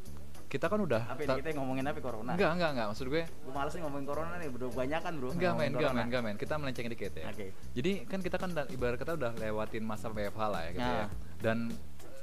[0.49, 1.01] kita kan udah.
[1.05, 2.33] apa ini kita ngomongin apa corona?
[2.33, 3.23] Enggak enggak enggak maksud gue.
[3.23, 4.67] Gue males nih ngomongin corona nih, bro.
[4.73, 5.29] Banyak kan, bro.
[5.29, 6.35] Enggak men, enggak men, enggak men.
[6.41, 7.25] Kita melenceng dikit ya.
[7.29, 7.53] Oke.
[7.77, 11.05] Jadi kan kita kan ibarat kata udah lewatin masa WFH lah ya gitu ya.
[11.05, 11.09] Nah.
[11.37, 11.57] Dan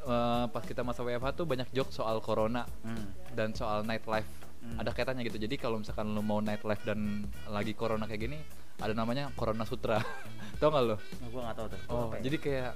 [0.02, 3.06] eh, pas kita masa WFH tuh banyak joke soal corona Hmm.
[3.32, 4.26] dan soal nightlife.
[4.58, 4.82] Hmm.
[4.82, 5.38] Ada kaitannya gitu.
[5.38, 8.38] Jadi kalau misalkan lu mau nightlife dan lagi corona kayak gini,
[8.76, 10.02] ada namanya Corona Sutra.
[10.60, 10.96] Tau gak lo?
[10.98, 11.80] Nah, gue nggak tahu tuh.
[11.86, 12.20] Oh, ya?
[12.26, 12.72] jadi kayak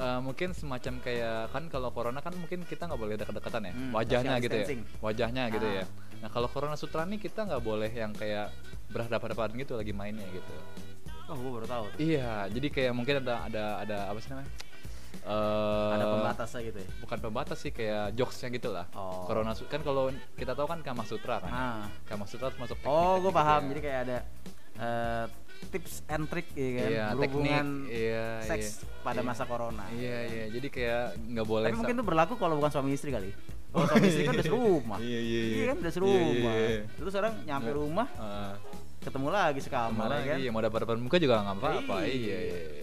[0.00, 3.92] eh, mungkin semacam kayak kan kalau corona kan mungkin kita nggak boleh dekat-dekatan ya, Hmm,
[3.92, 4.66] wajahnya gitu ya,
[4.98, 5.76] wajahnya gitu Ah.
[5.78, 5.84] ya.
[6.20, 8.48] Nah kalau corona sutra nih kita nggak boleh yang kayak
[8.88, 10.54] berhadapan-hadapan gitu lagi mainnya gitu.
[11.26, 11.84] Oh, gue baru tahu.
[11.94, 11.98] Tuh.
[12.02, 14.50] Iya, jadi kayak mungkin ada ada ada apa sih namanya?
[15.20, 16.88] Eh, Ada pembatasnya gitu ya.
[16.98, 18.86] Bukan pembatas sih kayak jokesnya gitu lah.
[18.92, 19.26] Oh.
[19.26, 21.52] Corona kan kalau kita tahu kan Kama Sutra kan.
[21.52, 21.84] Ah.
[22.04, 23.60] Kama Sutra termasuk Oh, gue gitu paham.
[23.62, 23.68] ya.
[23.68, 24.18] Jadi kayak ada
[24.80, 25.24] eh,
[25.68, 29.02] tips and trick ya kan, Iya, berhubungan teknik, iya, seks iya.
[29.02, 29.26] pada Iya.
[29.26, 29.84] masa corona.
[29.90, 31.66] Iya iya, jadi kayak nggak boleh.
[31.66, 33.30] Tapi mungkin itu berlaku kalau bukan suami istri kali.
[33.68, 34.98] Kalau suami istri kan udah serumah.
[34.98, 35.64] Iya iya iya.
[35.66, 36.32] kan udah Iya, serumah.
[36.50, 36.80] iya, iya.
[36.90, 38.54] Terus sekarang nyampe rumah Ah.
[39.00, 40.36] ketemu lagi sekamar ya kan.
[40.38, 41.94] iya mau dapat depan muka juga nggak apa-apa.
[42.02, 42.10] Iya.
[42.10, 42.79] Iya iya.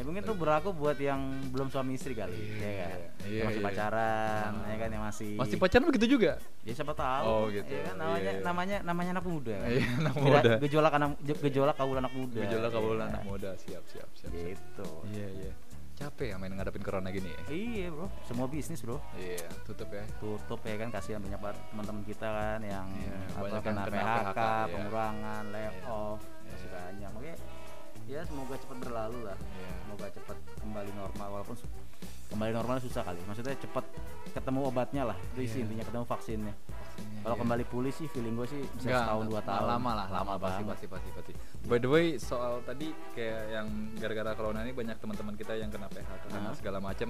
[0.00, 2.98] Ya Ya mungkin tuh berlaku buat yang belum suami istri kali, Iya, ya kan?
[3.22, 3.68] iya, yang masih iya.
[3.68, 4.66] pacaran, Ah.
[4.66, 6.32] ya kan yang masih Masih pacaran begitu juga.
[6.60, 7.24] Ya siapa tahu.
[7.26, 7.68] Oh, gitu.
[7.68, 8.42] Ya kan namanya Iya, iya.
[8.42, 9.54] namanya namanya anak muda.
[9.54, 9.68] kan?
[9.70, 10.52] Iya, anak Gera- muda.
[10.58, 12.38] Gejolak anak gejolak kaul anak muda.
[12.40, 13.12] Gejolak kabulan Iya.
[13.12, 13.50] anak muda.
[13.54, 14.26] Siap, siap, siap.
[14.26, 14.32] siap.
[14.32, 14.88] Gitu.
[15.10, 15.52] Iya, iya.
[15.92, 17.40] Capek ya main ngadepin corona gini ya.
[17.46, 18.08] Iya, Bro.
[18.24, 19.04] Semua bisnis, Bro.
[19.14, 20.00] Iya, tutup ya.
[20.16, 23.84] tutup ya kan kasihan banyak banget teman-teman kita kan yang Iya, apa banyak kena yang
[23.84, 24.64] kena PHK, PHK, iya.
[24.72, 25.52] pengurangan, Iya.
[25.52, 26.48] layoff, Iya.
[26.48, 27.10] masih banyak.
[27.12, 27.32] Oke.
[28.10, 29.38] Ya semoga cepat berlalu lah.
[29.38, 29.70] Iya.
[29.80, 31.54] Semoga cepat kembali normal walaupun
[32.26, 33.22] kembali normal susah kali.
[33.22, 33.84] Maksudnya cepat
[34.28, 35.16] ketemu obatnya lah.
[35.32, 35.62] Itu Iya.
[35.62, 36.54] intinya ketemu vaksinnya.
[37.22, 37.40] Kalau Iya.
[37.40, 39.62] kembali pulih sih feeling gue sih bisa Nggak, setahun dua tahun.
[39.68, 40.66] lama lah lama, pasti, banget.
[40.66, 45.34] pasti pasti pasti by the way soal tadi kayak yang gara-gara corona ini banyak teman-teman
[45.34, 46.54] kita yang kena PHK kena Hah?
[46.54, 47.08] segala macam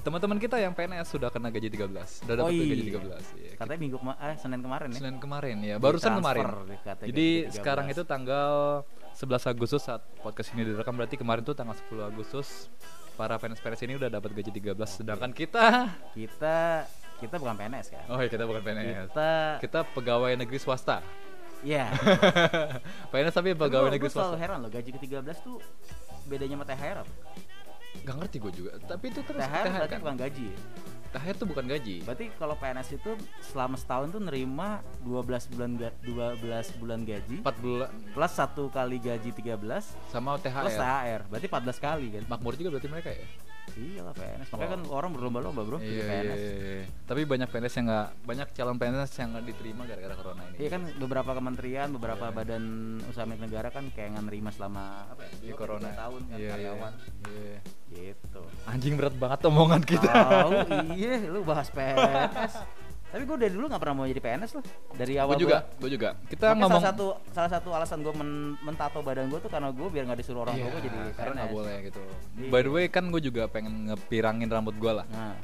[0.00, 2.86] teman-teman kita yang PNS sudah kena gaji 13 udah dapat Oh gaji iya.
[2.92, 3.50] 13 iya.
[3.56, 4.96] Katanya minggu kema- eh Senin kemarin ya.
[4.96, 6.44] Senin kemarin ya barusan kemarin
[7.00, 7.54] jadi gaji 13.
[7.54, 8.52] sekarang itu tanggal
[9.14, 10.92] 11 Agustus saat podcast ini direkam.
[10.92, 12.66] Berarti kemarin tuh tanggal 10 Agustus
[13.14, 16.82] para PNS-PNS ini udah dapat gaji 13 sedangkan kita Kita
[17.14, 18.04] kita bukan PNS kan.
[18.10, 19.30] oh ya kita bukan PNS Kita
[19.62, 20.98] kita pegawai negeri swasta.
[21.64, 21.88] Ya
[23.08, 24.42] PNS tapi pegawai negeri gue selalu swasta.
[24.42, 25.56] heran loh gaji ke-13 tuh
[26.26, 27.12] bedanya sama THR apa?
[28.04, 28.70] Gak ngerti gue juga.
[28.84, 30.00] Tapi itu terus THR, berarti kan?
[30.02, 30.58] bukan gaji ya?
[31.14, 32.02] THR tuh bukan gaji.
[32.02, 37.36] Berarti kalau PNS itu selama setahun tuh nerima 12 bulan ga- 12 bulan gaji.
[37.38, 37.88] 4 bulan.
[38.10, 39.54] Plus satu kali gaji 13
[40.10, 41.20] sama plus THR THR.
[41.30, 42.22] Berarti 14 kali kan?
[42.26, 43.26] makmur juga berarti mereka ya
[43.74, 44.48] Iyalah PNS.
[44.48, 44.94] Makanya kan Oh.
[44.94, 46.38] orang berlomba-lomba, Bro, jadi iya, PNS.
[46.38, 46.84] iya, iya.
[47.02, 50.68] tapi banyak PNS yang nggak banyak calon PNS yang nggak diterima gara-gara corona ini Iya
[50.70, 52.64] kan beberapa kementerian, beberapa badan
[53.04, 55.30] usaha milik negara kan kayak nggak nerima selama apa ya?
[55.34, 56.50] di dua, corona tahun kan Iya, iya.
[56.52, 56.92] karyawan.
[57.24, 57.58] Iya.
[57.94, 58.42] Gitu.
[58.64, 60.50] anjing berat banget omongan kita Tahu,
[60.92, 62.54] iya, lu bahas PNS.
[63.14, 64.64] Tapi gue dari dulu nggak pernah mau jadi PNS loh.
[64.90, 67.98] Dari awal gue juga gua- gue juga kita Makanya ngomong salah satu salah satu alasan
[68.00, 70.82] gue men mentato badan gue tuh karena gue biar nggak disuruh orang tua Iya, gue
[70.82, 71.54] jadi karena nggak PNS.
[71.54, 72.02] boleh gitu
[72.34, 72.50] Iya.
[72.50, 75.34] by the way kan gue juga pengen ngepirangin rambut gue lah Nah,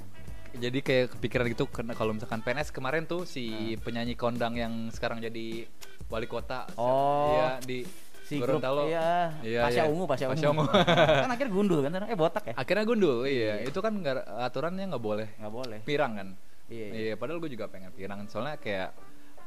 [0.52, 3.78] jadi kayak kepikiran gitu karena kalau misalkan PNS kemarin tuh si Hmm.
[3.80, 5.62] penyanyi kondang yang sekarang jadi
[6.04, 7.30] wali kota Oh.
[7.30, 7.86] iya di
[8.24, 9.84] si grup Gorontalo iya, Iya, Pasya iya.
[9.86, 10.34] Ungu, Pasya Ungu.
[10.36, 10.64] Pasya Ungu.
[11.22, 12.54] kan akhirnya gundul kan, eh botak ya?
[12.56, 13.70] akhirnya gundul iya Iya.
[13.70, 15.78] itu kan nggak aturannya nggak boleh Nggak boleh.
[15.82, 16.28] pirang kan
[16.70, 16.86] Iya.
[16.88, 18.94] iya padahal gue juga pengen pirang soalnya kayak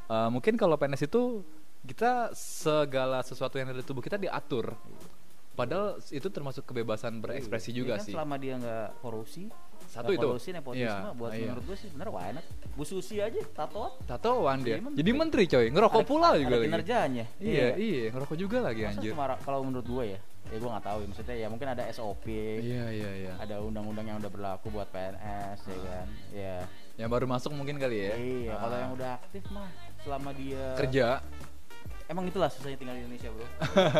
[0.06, 1.42] eh, mungkin kalau PNS itu
[1.82, 4.76] kita segala sesuatu yang ada di tubuh kita diatur
[5.54, 9.54] padahal itu termasuk kebebasan berekspresi Iya, juga kan sih Selama dia nggak korupsi,
[9.86, 10.26] Satu itu.
[10.26, 11.46] korupsi nepotisme, Iya, buat iya.
[11.46, 12.46] menurut gue sih bener why not?
[12.74, 14.98] Bu Susi aja tato tatoan dia Jadi menteri.
[14.98, 17.26] jadi menteri coy ngerokok Ada- pula ada juga lagi kinerjanya.
[17.38, 20.84] iya iya ngerokok juga lagi Masa anjir cuma kalau menurut gue ya, ya gue nggak
[20.84, 21.08] tahu ya.
[21.08, 22.26] Maksudnya ya mungkin ada SOP,
[22.58, 26.08] iya iya iya ada undang-undang yang udah berlaku buat PNS ya kan.
[26.34, 26.58] Ya.
[26.96, 28.82] Yang baru masuk mungkin kali ya Iya, kalau Ah.
[28.82, 31.08] yang udah aktif mah selama dia kerja
[32.04, 33.48] Emang itulah susahnya tinggal di Indonesia, Bro.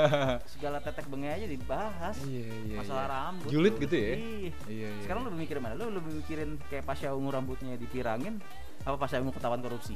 [0.54, 2.16] Segala tetek bengek aja dibahas.
[2.22, 3.14] iya iya Masalah iya.
[3.16, 3.48] rambut.
[3.48, 4.18] julid gitu ya Iya.
[4.20, 5.74] iya iya Sekarang lu lebih mikirin mana?
[5.74, 8.44] Lu lebih mikirin kayak Pasha Ungu rambutnya dipirangin
[8.82, 9.96] apa Pasha Ungu ketahuan korupsi?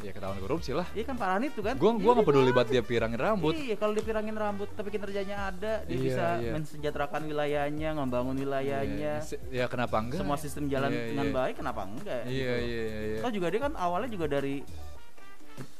[0.00, 1.74] Ya ketahuan korupsi lah Iya kan parahan itu kan?
[1.74, 5.36] gua gua Iya, nggak peduli banget dia pirangin rambut Iya, kalau dipirangin rambut tapi kinerjanya
[5.46, 6.52] ada, dia Iya, bisa iya.
[6.52, 9.12] mensejahterakan wilayahnya, membangun wilayahnya.
[9.16, 11.34] Iya, se- ya kenapa enggak Semua sistem jalan Iya, dengan iya.
[11.34, 12.22] baik, kenapa enggak?
[12.24, 12.66] iya gitu.
[12.66, 14.64] iya iya Toh juga dia kan awalnya juga dari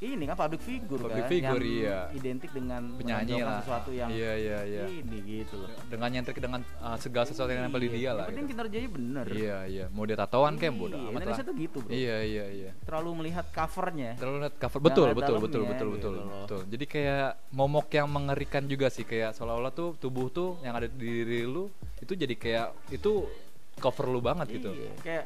[0.00, 1.98] ini kan public figure Public kan figure, yang iya.
[2.12, 5.68] identik dengan penyanyi lah sesuatu yang iya iya iya ini gitu loh.
[5.86, 8.52] dengan nyentrik dengan uh, segala sesuatu yang nempel di dia lah penting gitu.
[8.56, 9.26] kinerjanya bener.
[9.30, 11.90] iya iya mau dia tatoan kayak bodo Iya, amat lah Indonesia tuh gitu, Bro.
[11.92, 14.10] iya iya iya Terlalu melihat covernya.
[14.16, 18.08] terlalu lihat cover betul betul dalamnya, betul betul gitu betul betul jadi kayak momok yang
[18.08, 21.68] mengerikan juga sih kayak seolah-olah tuh tubuh tuh yang ada di diri lu
[22.00, 23.28] itu jadi kayak itu
[23.76, 25.24] cover lu banget gitu Iya, kayak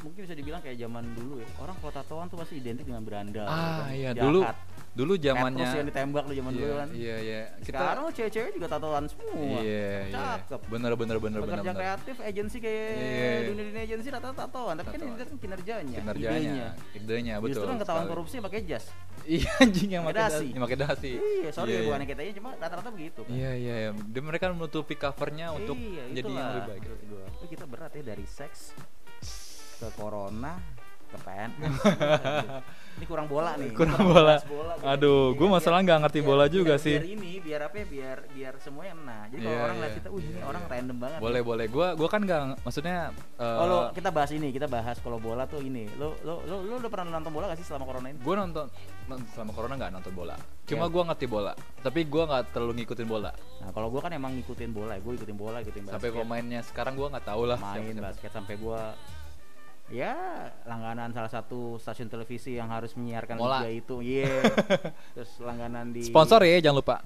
[0.00, 1.48] mungkin bisa dibilang kayak zaman dulu ya.
[1.56, 3.44] Orang kalau tatoan tuh pasti identik dengan berandal.
[3.44, 4.24] ah kan, iya jahat.
[4.24, 4.40] dulu
[4.90, 6.88] dulu Petrus yang zamannya ditembak lu zaman iya, dulu kan.
[6.90, 9.32] iya iya Sekarang lu cewek-cewek juga tatoan semua.
[9.38, 10.60] iya iya Cakep.
[10.66, 13.30] bener bener bener bener Pekerja bener kreatif, agensi kayak Iya.
[13.46, 15.10] dunia-dunia agensi rata-rata tatoan, tapi kan Tatoan.
[15.10, 16.68] ini kan kinerjanya, kinerjanya idenya.
[16.92, 18.84] idenya betul Justru yang ketahuan korupsi pakai jas.
[19.28, 20.46] iya anjing yang Pakai dasi.
[20.50, 21.86] yang pakai dasi Iya, sorry Iya, iya.
[21.86, 23.30] bukan kita cuma rata-rata begitu kan.
[23.30, 23.90] Iya iya, iya.
[23.94, 26.82] Dia mereka menutupi covernya untuk iya, jadi yang lebih baik.
[27.46, 28.74] Kita berat ya dari seks
[29.80, 30.60] ke corona
[31.10, 31.74] ke PNS.
[33.00, 33.74] ini kurang bola nih.
[33.74, 34.38] Kurang bola.
[34.46, 34.86] bola gitu.
[34.86, 36.94] Aduh, biar- masalah nggak ngerti biar- bola biar- juga sih.
[36.94, 37.86] Biar ini, biar apa ya?
[37.88, 39.22] Biar biar semuanya nah.
[39.26, 39.98] Jadi kalau Iya, orang lihat iya.
[39.98, 40.70] kita, uh ini Iya, orang iya.
[40.70, 41.18] random banget.
[41.18, 41.66] Boleh nih." boleh.
[41.66, 42.96] Gua gua kan nggak maksudnya.
[43.42, 45.90] eh, Oh, lo, kita bahas ini, kita bahas kalau bola tuh ini.
[45.98, 48.18] Lo lo lo, lo udah pernah nonton bola gak sih selama corona ini?
[48.22, 48.64] Gue nonton
[49.10, 50.34] non- selama corona nggak nonton bola.
[50.62, 50.92] Cuma Iya.
[50.94, 51.52] gua ngerti bola.
[51.82, 53.30] Tapi gua nggak terlalu ngikutin bola.
[53.58, 55.98] Nah, kalau gua kan emang ngikutin bola, gue ikutin bola, ikutin basket.
[55.98, 57.58] Sampai pemainnya sekarang gua nggak tahu lah.
[57.58, 58.06] main siapa-siapa.
[58.06, 58.94] basket sampai gua
[59.90, 60.14] ya
[60.64, 63.60] langganan salah satu stasiun televisi yang harus menyiarkan Mola.
[63.60, 64.30] liga itu iya
[65.14, 66.96] terus langganan di Sponsor ya jangan lupa.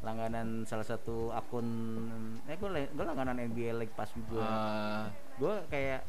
[0.00, 1.68] langganan salah satu akun
[2.46, 5.04] eh gue gue langganan NBA League Pass juga Ah,
[5.36, 6.00] gue kayak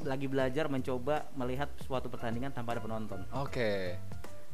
[0.00, 4.00] lagi belajar mencoba melihat suatu pertandingan tanpa ada penonton Oke.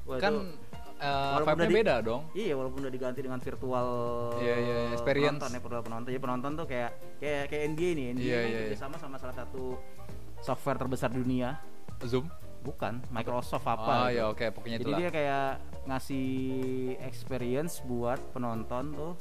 [0.02, 0.58] Wah, Kan
[0.98, 2.22] eh, walaupun vibe-nya udah di- beda dong.
[2.32, 3.88] Iya walaupun udah diganti dengan virtual
[4.36, 5.38] Iya, iya, experience.
[5.38, 6.08] penonton ya virtual penonton.
[6.08, 8.06] Jadi penonton tuh kayak kayak kayak NBA nih.
[8.10, 8.76] NBA Iya, ini iya, iya.
[8.76, 9.78] sama sama salah satu
[10.40, 11.60] software terbesar dunia.
[12.02, 12.28] Zoom.
[12.60, 14.16] Bukan Microsoft Ah, apa gitu.
[14.16, 14.98] ya oke, pokoknya Jadi itulah.
[14.98, 15.48] dia kayak
[15.86, 16.28] ngasih
[17.00, 19.12] experience buat penonton tuh.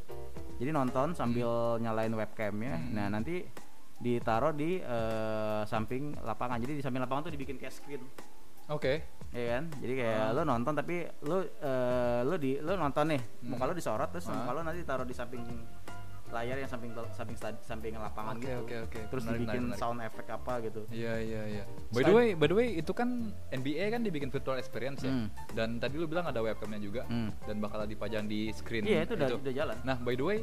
[0.60, 2.76] Jadi nonton sambil nyalain webcamnya.
[2.76, 2.92] Hmm.
[2.92, 3.48] Nah nanti
[3.96, 6.60] ditaruh di eh, samping lapangan.
[6.60, 8.04] Jadi di samping lapangan tuh dibikin kayak screen
[8.68, 9.02] Oke.
[9.30, 10.30] ya kan jadi kayak Ah.
[10.32, 13.50] lo nonton tapi lo eh, lo di lo nonton nih Hmm.
[13.50, 14.36] muka lo disorot terus Ah.
[14.36, 15.42] muka lo nanti taruh di samping
[16.30, 19.00] layar yang samping samping samping lapangan Oke, gitu oke, oke.
[19.10, 19.82] terus Menarik, dibikin menarik, menarik.
[19.82, 21.64] sound effect apa gitu Iya iya iya.
[21.90, 23.10] By the way, by the way itu kan
[23.50, 25.10] NBA kan dibikin virtual experience ya.
[25.10, 25.28] Hmm.
[25.52, 27.34] Dan tadi lu bilang ada webcamnya juga Hmm.
[27.44, 28.84] dan bakal dipajang di screen.
[28.84, 30.40] iya itu udah udah jalan Nah, by the way,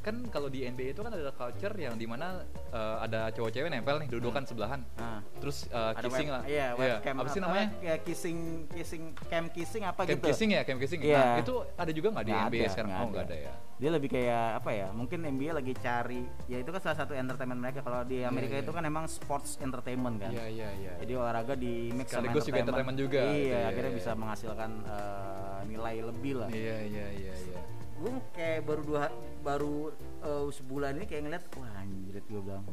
[0.00, 4.00] kan kalau di NBA itu kan ada culture yang di mana eh, ada cowok-cewek nempel
[4.00, 4.80] nih dudukan sebelahan.
[4.96, 5.92] nah Terus Hmm.
[5.92, 6.42] ada kissing web, lah.
[6.46, 7.68] iya webcam Apa sih namanya?
[7.78, 11.00] ya kissing kissing cam kissing apa Cam gitu kissing ya, cam kissing.
[11.00, 11.16] Iya.
[11.16, 12.90] Nah, itu ada juga nggak di Nggak NBA ada, sekarang?
[12.90, 13.36] nggak Oh, nggak ada.
[13.36, 13.54] ada ya.
[13.80, 17.56] dia lebih kayak apa ya mungkin NBA lagi cari ya itu kan salah satu entertainment
[17.58, 18.60] mereka kalau di Amerika iya.
[18.60, 20.92] itu kan emang sports entertainment kan Iya, iya, iya.
[21.00, 23.20] Jadi olahraga di mix sama Sekaligus juga entertainment juga.
[23.22, 24.18] Iya, Iya, akhirnya iya, bisa iya.
[24.18, 26.48] menghasilkan eh, nilai lebih lah.
[26.48, 27.60] Iya, iya, iya, iya.
[28.00, 29.02] Gue kayak baru dua
[29.40, 29.76] baru
[30.20, 32.64] eh, sebulan ini kayak ngeliat wah anjir gue bilang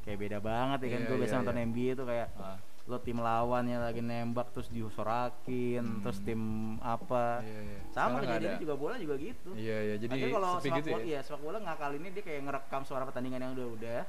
[0.00, 1.00] kayak beda banget ya kan.
[1.00, 1.64] Iya, gue biasa iya, nonton iya.
[1.64, 2.58] NBA tuh kayak Ah.
[2.84, 6.00] lo tim lawannya lagi nembak terus disorakin, Hmm.
[6.04, 6.40] terus tim
[6.80, 7.40] apa.
[7.40, 7.78] Iya, iya.
[7.88, 9.56] Sama kejadiannya juga bola juga gitu.
[9.56, 9.94] Iya, iya.
[9.96, 11.04] Jadi Akhirnya kalau sepak gitu bola, ya.
[11.08, 14.00] iya sepak bola nggak kali ini dia kayak ngerekam suara pertandingan yang udah-udah.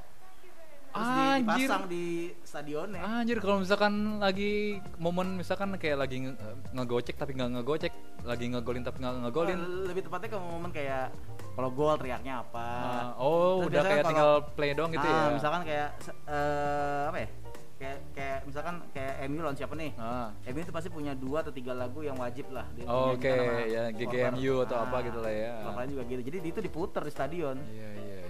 [0.96, 1.44] Terus Anjir.
[1.44, 2.04] dipasang di
[2.40, 3.00] stadionnya.
[3.04, 4.52] Anjir kalau misalkan lagi
[4.96, 6.38] momen misalkan kayak lagi nge-
[6.72, 7.92] ngegocek tapi nggak ngegocek,
[8.24, 9.58] lagi ngegolin tapi nggak ngegolin.
[9.60, 11.12] Oh, lebih tepatnya ke momen kayak
[11.52, 12.68] kalau gol teriaknya apa.
[12.68, 15.28] Ah, oh, Terus udah kayak kalau- tinggal play doang gitu ah, ya.
[15.36, 15.88] Misalkan kayak
[16.28, 17.28] eh, apa ya?
[17.76, 19.92] Kayak kayak misalkan kayak MU lawan siapa nih?
[20.00, 20.32] Ah.
[20.48, 22.64] MU itu pasti punya dua atau tiga lagu yang wajib lah.
[22.88, 23.92] Oh, oke, sama ya.
[23.92, 25.52] GGMU atau apa gitu lah ya.
[25.76, 26.22] lain juga gitu.
[26.24, 27.56] Jadi itu diputer di stadion.
[27.68, 27.88] Iya.
[28.00, 28.20] iya.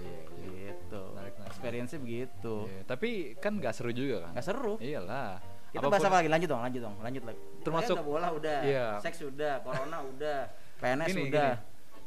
[1.57, 2.55] Experience-nya begitu.
[2.69, 3.09] Iya, Tapi
[3.41, 4.31] kan nggak seru juga kan?
[4.37, 4.73] Nggak seru.
[4.77, 5.41] Iyalah.
[5.67, 6.29] Kita Apapun- bahas apa lagi?
[6.29, 7.39] Lanjut dong, lanjut dong, lanjut lagi.
[7.65, 8.85] Termasuk- udah bola udah, Iya.
[9.01, 10.37] seks udah, corona udah,
[10.77, 11.51] PNS Gini, udah.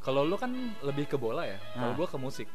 [0.01, 0.49] Kalau lu kan
[0.81, 1.97] lebih ke bola ya, kalau Nah.
[1.99, 2.49] gua ke musik.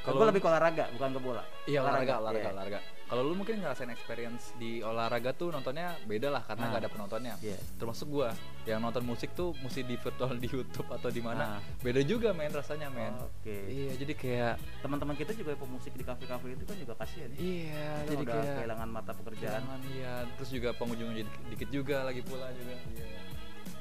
[0.00, 1.42] Kalau gue lebih ke olahraga, bukan ke bola.
[1.66, 2.54] Iya olahraga, olahraga, iya.
[2.54, 2.80] olahraga.
[3.06, 6.70] Kalau lu mungkin ngerasain experience di olahraga tuh nontonnya beda lah karena Nah.
[6.74, 7.34] nggak ada penontonnya.
[7.38, 7.54] Iya.
[7.78, 8.34] Termasuk gua
[8.66, 11.54] yang nonton musik tuh mesti di virtual di YouTube atau di mana.
[11.54, 11.60] Nah.
[11.86, 13.14] Beda juga main rasanya men.
[13.22, 13.54] Oke.
[13.70, 17.30] Iya jadi kayak Teman-teman kita juga pemusik di kafe-kafe itu kan juga kasihan.
[17.30, 17.38] ya.
[17.38, 19.60] iya Kita jadi udah kayak kehilangan mata pekerjaan.
[19.62, 20.12] Jangan, iya.
[20.34, 22.74] Terus juga pengunjungnya jadi dikit juga lagi pula juga.
[22.90, 23.06] Iya.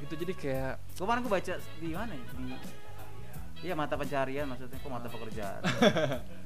[0.05, 2.25] Gitu jadi kayak Kemarin gue baca di mana ya?
[2.29, 2.53] Di
[3.65, 5.61] Iya mata pencarian maksudnya kok mata pekerjaan.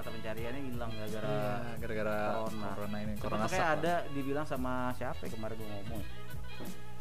[0.00, 2.68] mata pencariannya hilang gara-gara iya, gara-gara corona.
[2.72, 3.12] corona ini.
[3.20, 6.02] Cuma Corona kayak ada dibilang sama siapa ya kemarin gue ngomong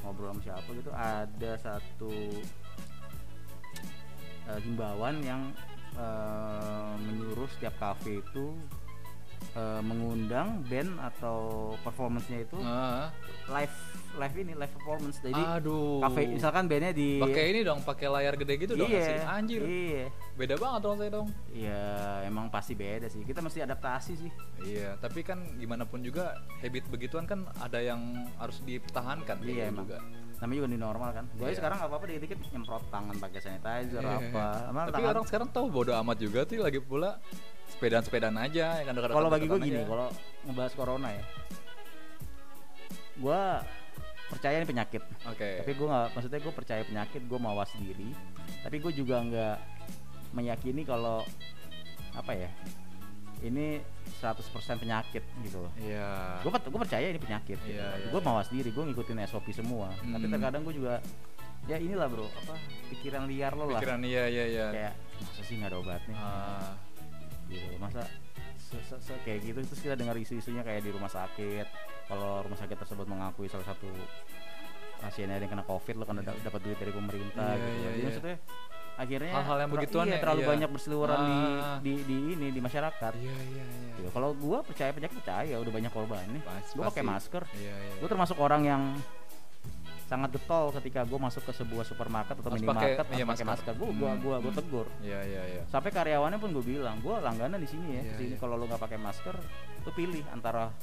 [0.04, 2.14] ngobrol sama siapa gitu ada satu
[4.52, 5.42] eh, himbauan yang
[5.96, 8.52] eh, menyuruh setiap kafe itu
[9.56, 12.60] eh, mengundang band atau performance-nya itu.
[12.68, 13.16] Ah.
[13.48, 13.78] live
[14.20, 16.00] live ini live performance jadi Aduh.
[16.02, 19.20] kafe misalkan bandnya di pakai ini dong, pakai layar gede gitu dong iya, nggak sih.
[19.26, 19.62] Anjir.
[19.64, 20.06] iya
[20.36, 21.28] Beda banget dong saya dong.
[21.50, 21.84] iya
[22.24, 26.84] emang pasti beda sih kita mesti adaptasi sih Iya, tapi kan gimana pun juga habit
[26.88, 28.00] begituan kan ada yang
[28.36, 29.86] harus dipertahankan Iya, gitu emang.
[29.86, 30.00] juga.
[30.38, 31.56] namanya juga di normal kan gue Iya.
[31.56, 34.16] sekarang apa apa dikit-dikit nyemprot tangan pakai sanitizer Iya.
[34.26, 37.20] apa Emang Tapi tangan- orang sekarang tahu bodo amat juga tuh lagi pula
[37.70, 40.08] sepedaan-sepedaan aja ya kan kalau bagi gue gini kalau
[40.44, 41.24] ngebahas corona ya
[43.16, 43.42] gue
[44.30, 45.50] percaya ini penyakit Oke.
[45.60, 48.10] tapi gue nggak maksudnya gue percaya penyakit gue mawas diri
[48.62, 49.58] tapi gue juga nggak
[50.32, 51.26] meyakini kalau
[52.14, 52.50] apa ya
[53.40, 53.80] ini
[54.20, 54.44] 100%
[54.78, 56.40] penyakit gitu loh Iya.
[56.40, 57.72] gue gue percaya ini penyakit gitu.
[57.72, 60.32] Iya, iya, gue mawas diri gue ngikutin SOP semua tapi Hmm.
[60.32, 61.00] terkadang gue juga
[61.66, 62.56] ya inilah bro apa
[62.90, 64.68] pikiran liar lo lah Pikiran iya iya iya.
[64.70, 66.72] kayak masa sih nggak ada obatnya Ah,
[67.48, 68.02] gitu masa
[69.26, 71.66] kayak gitu terus kita dengar isu-isunya kayak di rumah sakit
[72.06, 73.90] kalau rumah sakit tersebut mengakui salah satu
[75.00, 77.80] pasiennya ada yang kena covid lo kan dapat dapat duit dari pemerintah Iya, gitu iya,
[77.80, 78.06] jadi iya.
[78.06, 78.38] maksudnya
[79.00, 80.50] akhirnya Hal-hal yang begituan iya, ya, terlalu iya.
[80.52, 81.78] banyak berseliweran di, Ah.
[81.80, 83.94] di di ini di masyarakat iya iya iya.
[83.96, 84.10] gitu.
[84.12, 86.44] kalau gua percaya penyakit percaya udah banyak korban nih
[86.76, 87.94] gua pakai masker Iya iya.
[88.04, 88.82] gue termasuk orang yang
[90.10, 93.46] sangat getol ketika gue masuk ke sebuah supermarket atau Harus minimarket pakai- iya, pakai masker.
[93.46, 94.58] masker gue gua Hmm, gua gua hmm.
[94.58, 95.62] tegur Iya iya iya.
[95.68, 98.38] sampai karyawannya pun gue bilang gue langganan di sini ya Iya, sini iya.
[98.38, 99.36] kalau lu nggak pakai masker
[99.80, 100.74] lu pilih antara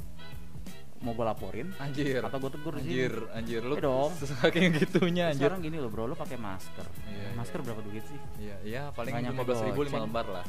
[0.97, 2.23] mau gue laporin Anjir.
[2.23, 2.89] atau gue tegur di sini.
[2.89, 4.11] Anjir, anjir lu Iya dong.
[4.17, 5.45] saking gitunya anjir.
[5.45, 7.65] sekarang gini loh bro lu pakai masker Iya, masker iya.
[7.67, 10.47] berapa duit sih Iya, iya paling Banyak lima belas ribu lima lembar lah.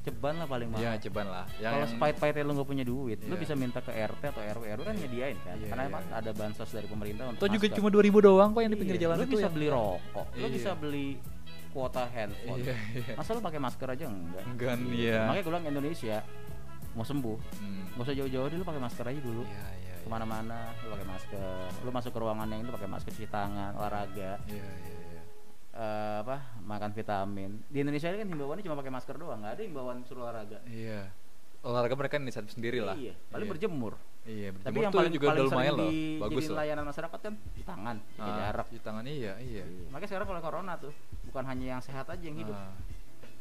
[0.00, 1.44] Ceban lah paling mahal Iya, ceban lah.
[1.56, 3.36] Yang kalau sepait-paitnya lu gak punya duit lu Iya.
[3.38, 5.90] bisa minta ke RT atau RW RW kan nyediain kan Iya, karena iya.
[5.90, 8.96] emang ada bansos dari pemerintah untuk Atau juga cuma 2000 doang kok yang di pinggir
[8.96, 10.48] Iya, jalan lu itu bisa yang- beli rokok lu Iya.
[10.50, 11.06] bisa beli
[11.70, 13.14] kuota handphone Iya, iya.
[13.14, 15.20] masa lu pakai masker aja enggak Enggak, iya.
[15.22, 16.16] makanya gue bilang Indonesia
[16.90, 17.82] mau sembuh Hmm.
[17.94, 19.92] nggak usah jauh-jauh deh lu pakai masker aja dulu Iya, iya.
[19.92, 19.94] iya.
[20.00, 23.76] ke mana-mana lu pakai masker lu masuk ke ruangan yang itu pakai masker cuci tangan
[23.76, 24.99] olahraga Iya, iya,
[25.70, 25.78] iya.
[25.78, 29.62] eh, apa makan vitamin di Indonesia ini kan himbauannya cuma pakai masker doang nggak ada
[29.62, 31.10] himbauan suruh olahraga Iya.
[31.60, 32.94] Olahraga mereka inisiatif sendiri lah.
[32.94, 33.52] iya paling Iya.
[33.52, 35.82] berjemur Iya, tapi berjemur yang tuh paling juga paling udah lumayan loh.
[35.82, 36.58] di Bagus jadi lah.
[36.58, 39.64] layanan masyarakat kan cuci tangan jaga Ah, jarak cuci tangan iya, iya.
[39.64, 39.86] Iya.
[39.88, 42.72] makanya sekarang kalau corona tuh bukan hanya yang sehat aja yang hidup Ah,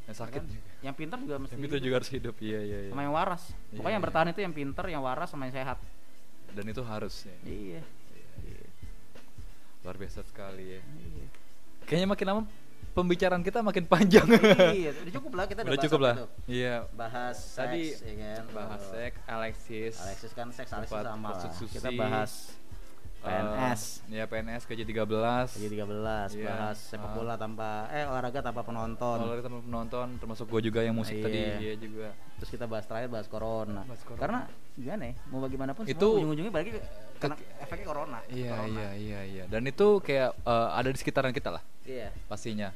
[0.03, 0.45] yang ya sakit kan?
[0.45, 0.61] juga.
[0.79, 1.81] yang pintar juga mesti Yang itu hidup.
[1.81, 2.35] juga harus hidup.
[2.39, 2.89] Iya, iya, iya.
[2.89, 4.07] sama yang waras Iya, pokoknya yang iya.
[4.07, 5.77] bertahan itu yang pintar yang waras sama yang sehat
[6.49, 7.35] Dan itu harus ya.
[7.45, 7.81] iya
[9.79, 10.81] Luar biasa sekali ya.
[10.83, 11.27] Iya.
[11.89, 12.41] Kayaknya makin lama
[12.91, 14.25] pembicaraan kita makin panjang.
[14.73, 16.15] iya udah cukup lah kita udah, Udah cukup lah.
[16.17, 16.29] tuh?
[16.45, 16.75] Iya.
[16.91, 19.93] bahas Tadi seks ya kan bahas seks, Alexis.
[19.99, 21.65] Alexis kan seks Alexis sama lah prostitusi.
[21.71, 22.31] kita bahas
[23.19, 25.51] PNS Eh, ya PNS KJ 13.
[25.51, 26.45] Jadi 13 Iya.
[26.47, 27.13] bahas sepak Ah.
[27.13, 29.17] bola tanpa eh olahraga tanpa penonton.
[29.19, 31.25] Olahraga teman penonton termasuk gue juga yang musik Iya.
[31.25, 32.15] tadi iya juga.
[32.39, 33.83] Terus kita bahas terakhir bahas corona.
[33.83, 34.21] Bahas corona.
[34.23, 34.39] Karena
[34.73, 35.13] gimana ya?
[35.27, 36.81] Mau bagaimanapun Itu- ujung-ujungnya balik ke
[37.19, 38.19] kena efeknya corona.
[38.25, 38.71] Iya Corona.
[38.71, 39.43] iya iya iya.
[39.45, 42.09] Dan itu kayak eh, ada di sekitaran kita lah Iya.
[42.25, 42.69] pastinya.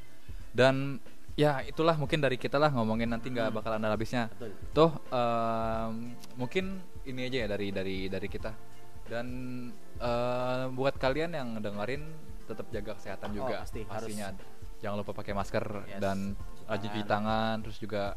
[0.50, 0.98] Dan
[1.34, 3.58] ya itulah mungkin dari kita lah ngomongin nanti nggak Hmm.
[3.58, 4.30] bakalan ada habisnya.
[4.32, 4.52] Betul.
[4.72, 5.94] Tuh em,
[6.34, 6.66] mungkin
[7.04, 8.52] ini aja ya dari dari dari kita.
[9.06, 9.28] Dan
[9.96, 12.04] eh, buat kalian yang dengerin
[12.44, 13.94] tetap jaga kesehatan Oh, juga pasti, harus.
[14.10, 14.28] pastinya.
[14.82, 16.00] Jangan lupa pakai masker Yes.
[16.00, 16.18] dan
[16.64, 18.16] rajin cuci tangan terus juga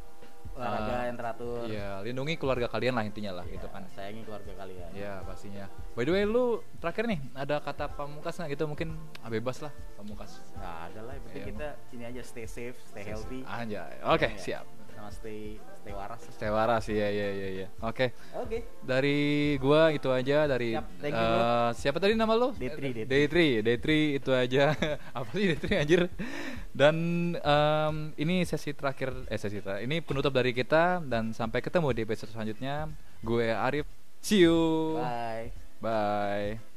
[0.56, 1.64] Olahraga eh, yang teratur.
[1.68, 3.82] Iya, lindungi keluarga kalian lah intinya lah Iya, gitu kan.
[3.92, 4.90] Sayangi keluarga kalian.
[4.96, 5.64] Iya pastinya.
[5.92, 6.44] By the way lu
[6.80, 10.40] terakhir nih ada kata pamungkas nggak gitu mungkin ah, bebas lah pamungkas.
[10.56, 11.48] Nggak ada lah, penting Iya.
[11.52, 13.40] kita ini aja stay safe, stay healthy.
[13.44, 14.00] Anjay.
[14.02, 14.40] Oke Iya.
[14.40, 14.66] siap.
[14.96, 16.20] Sama stay stay waras.
[16.32, 17.66] Stay waras iya iya iya iya.
[17.84, 18.16] Oke.
[18.32, 18.64] Oke.
[18.80, 19.18] Dari
[19.60, 21.36] gua itu aja dari Siap, thank you, bro.
[21.44, 22.48] eh, siapa tadi nama lu?
[22.56, 24.72] Day3, Day3, Day3 itu aja.
[25.18, 26.00] Apa sih Day3 anjir?
[26.72, 26.96] Dan
[27.36, 29.84] em, ini sesi terakhir eh sesi terakhir.
[29.84, 32.88] Ini penutup dari kita dan sampai ketemu di episode selanjutnya.
[33.20, 33.84] Gue Arif.
[34.24, 34.96] See you.
[34.96, 35.52] Bye.
[35.78, 36.75] Bye.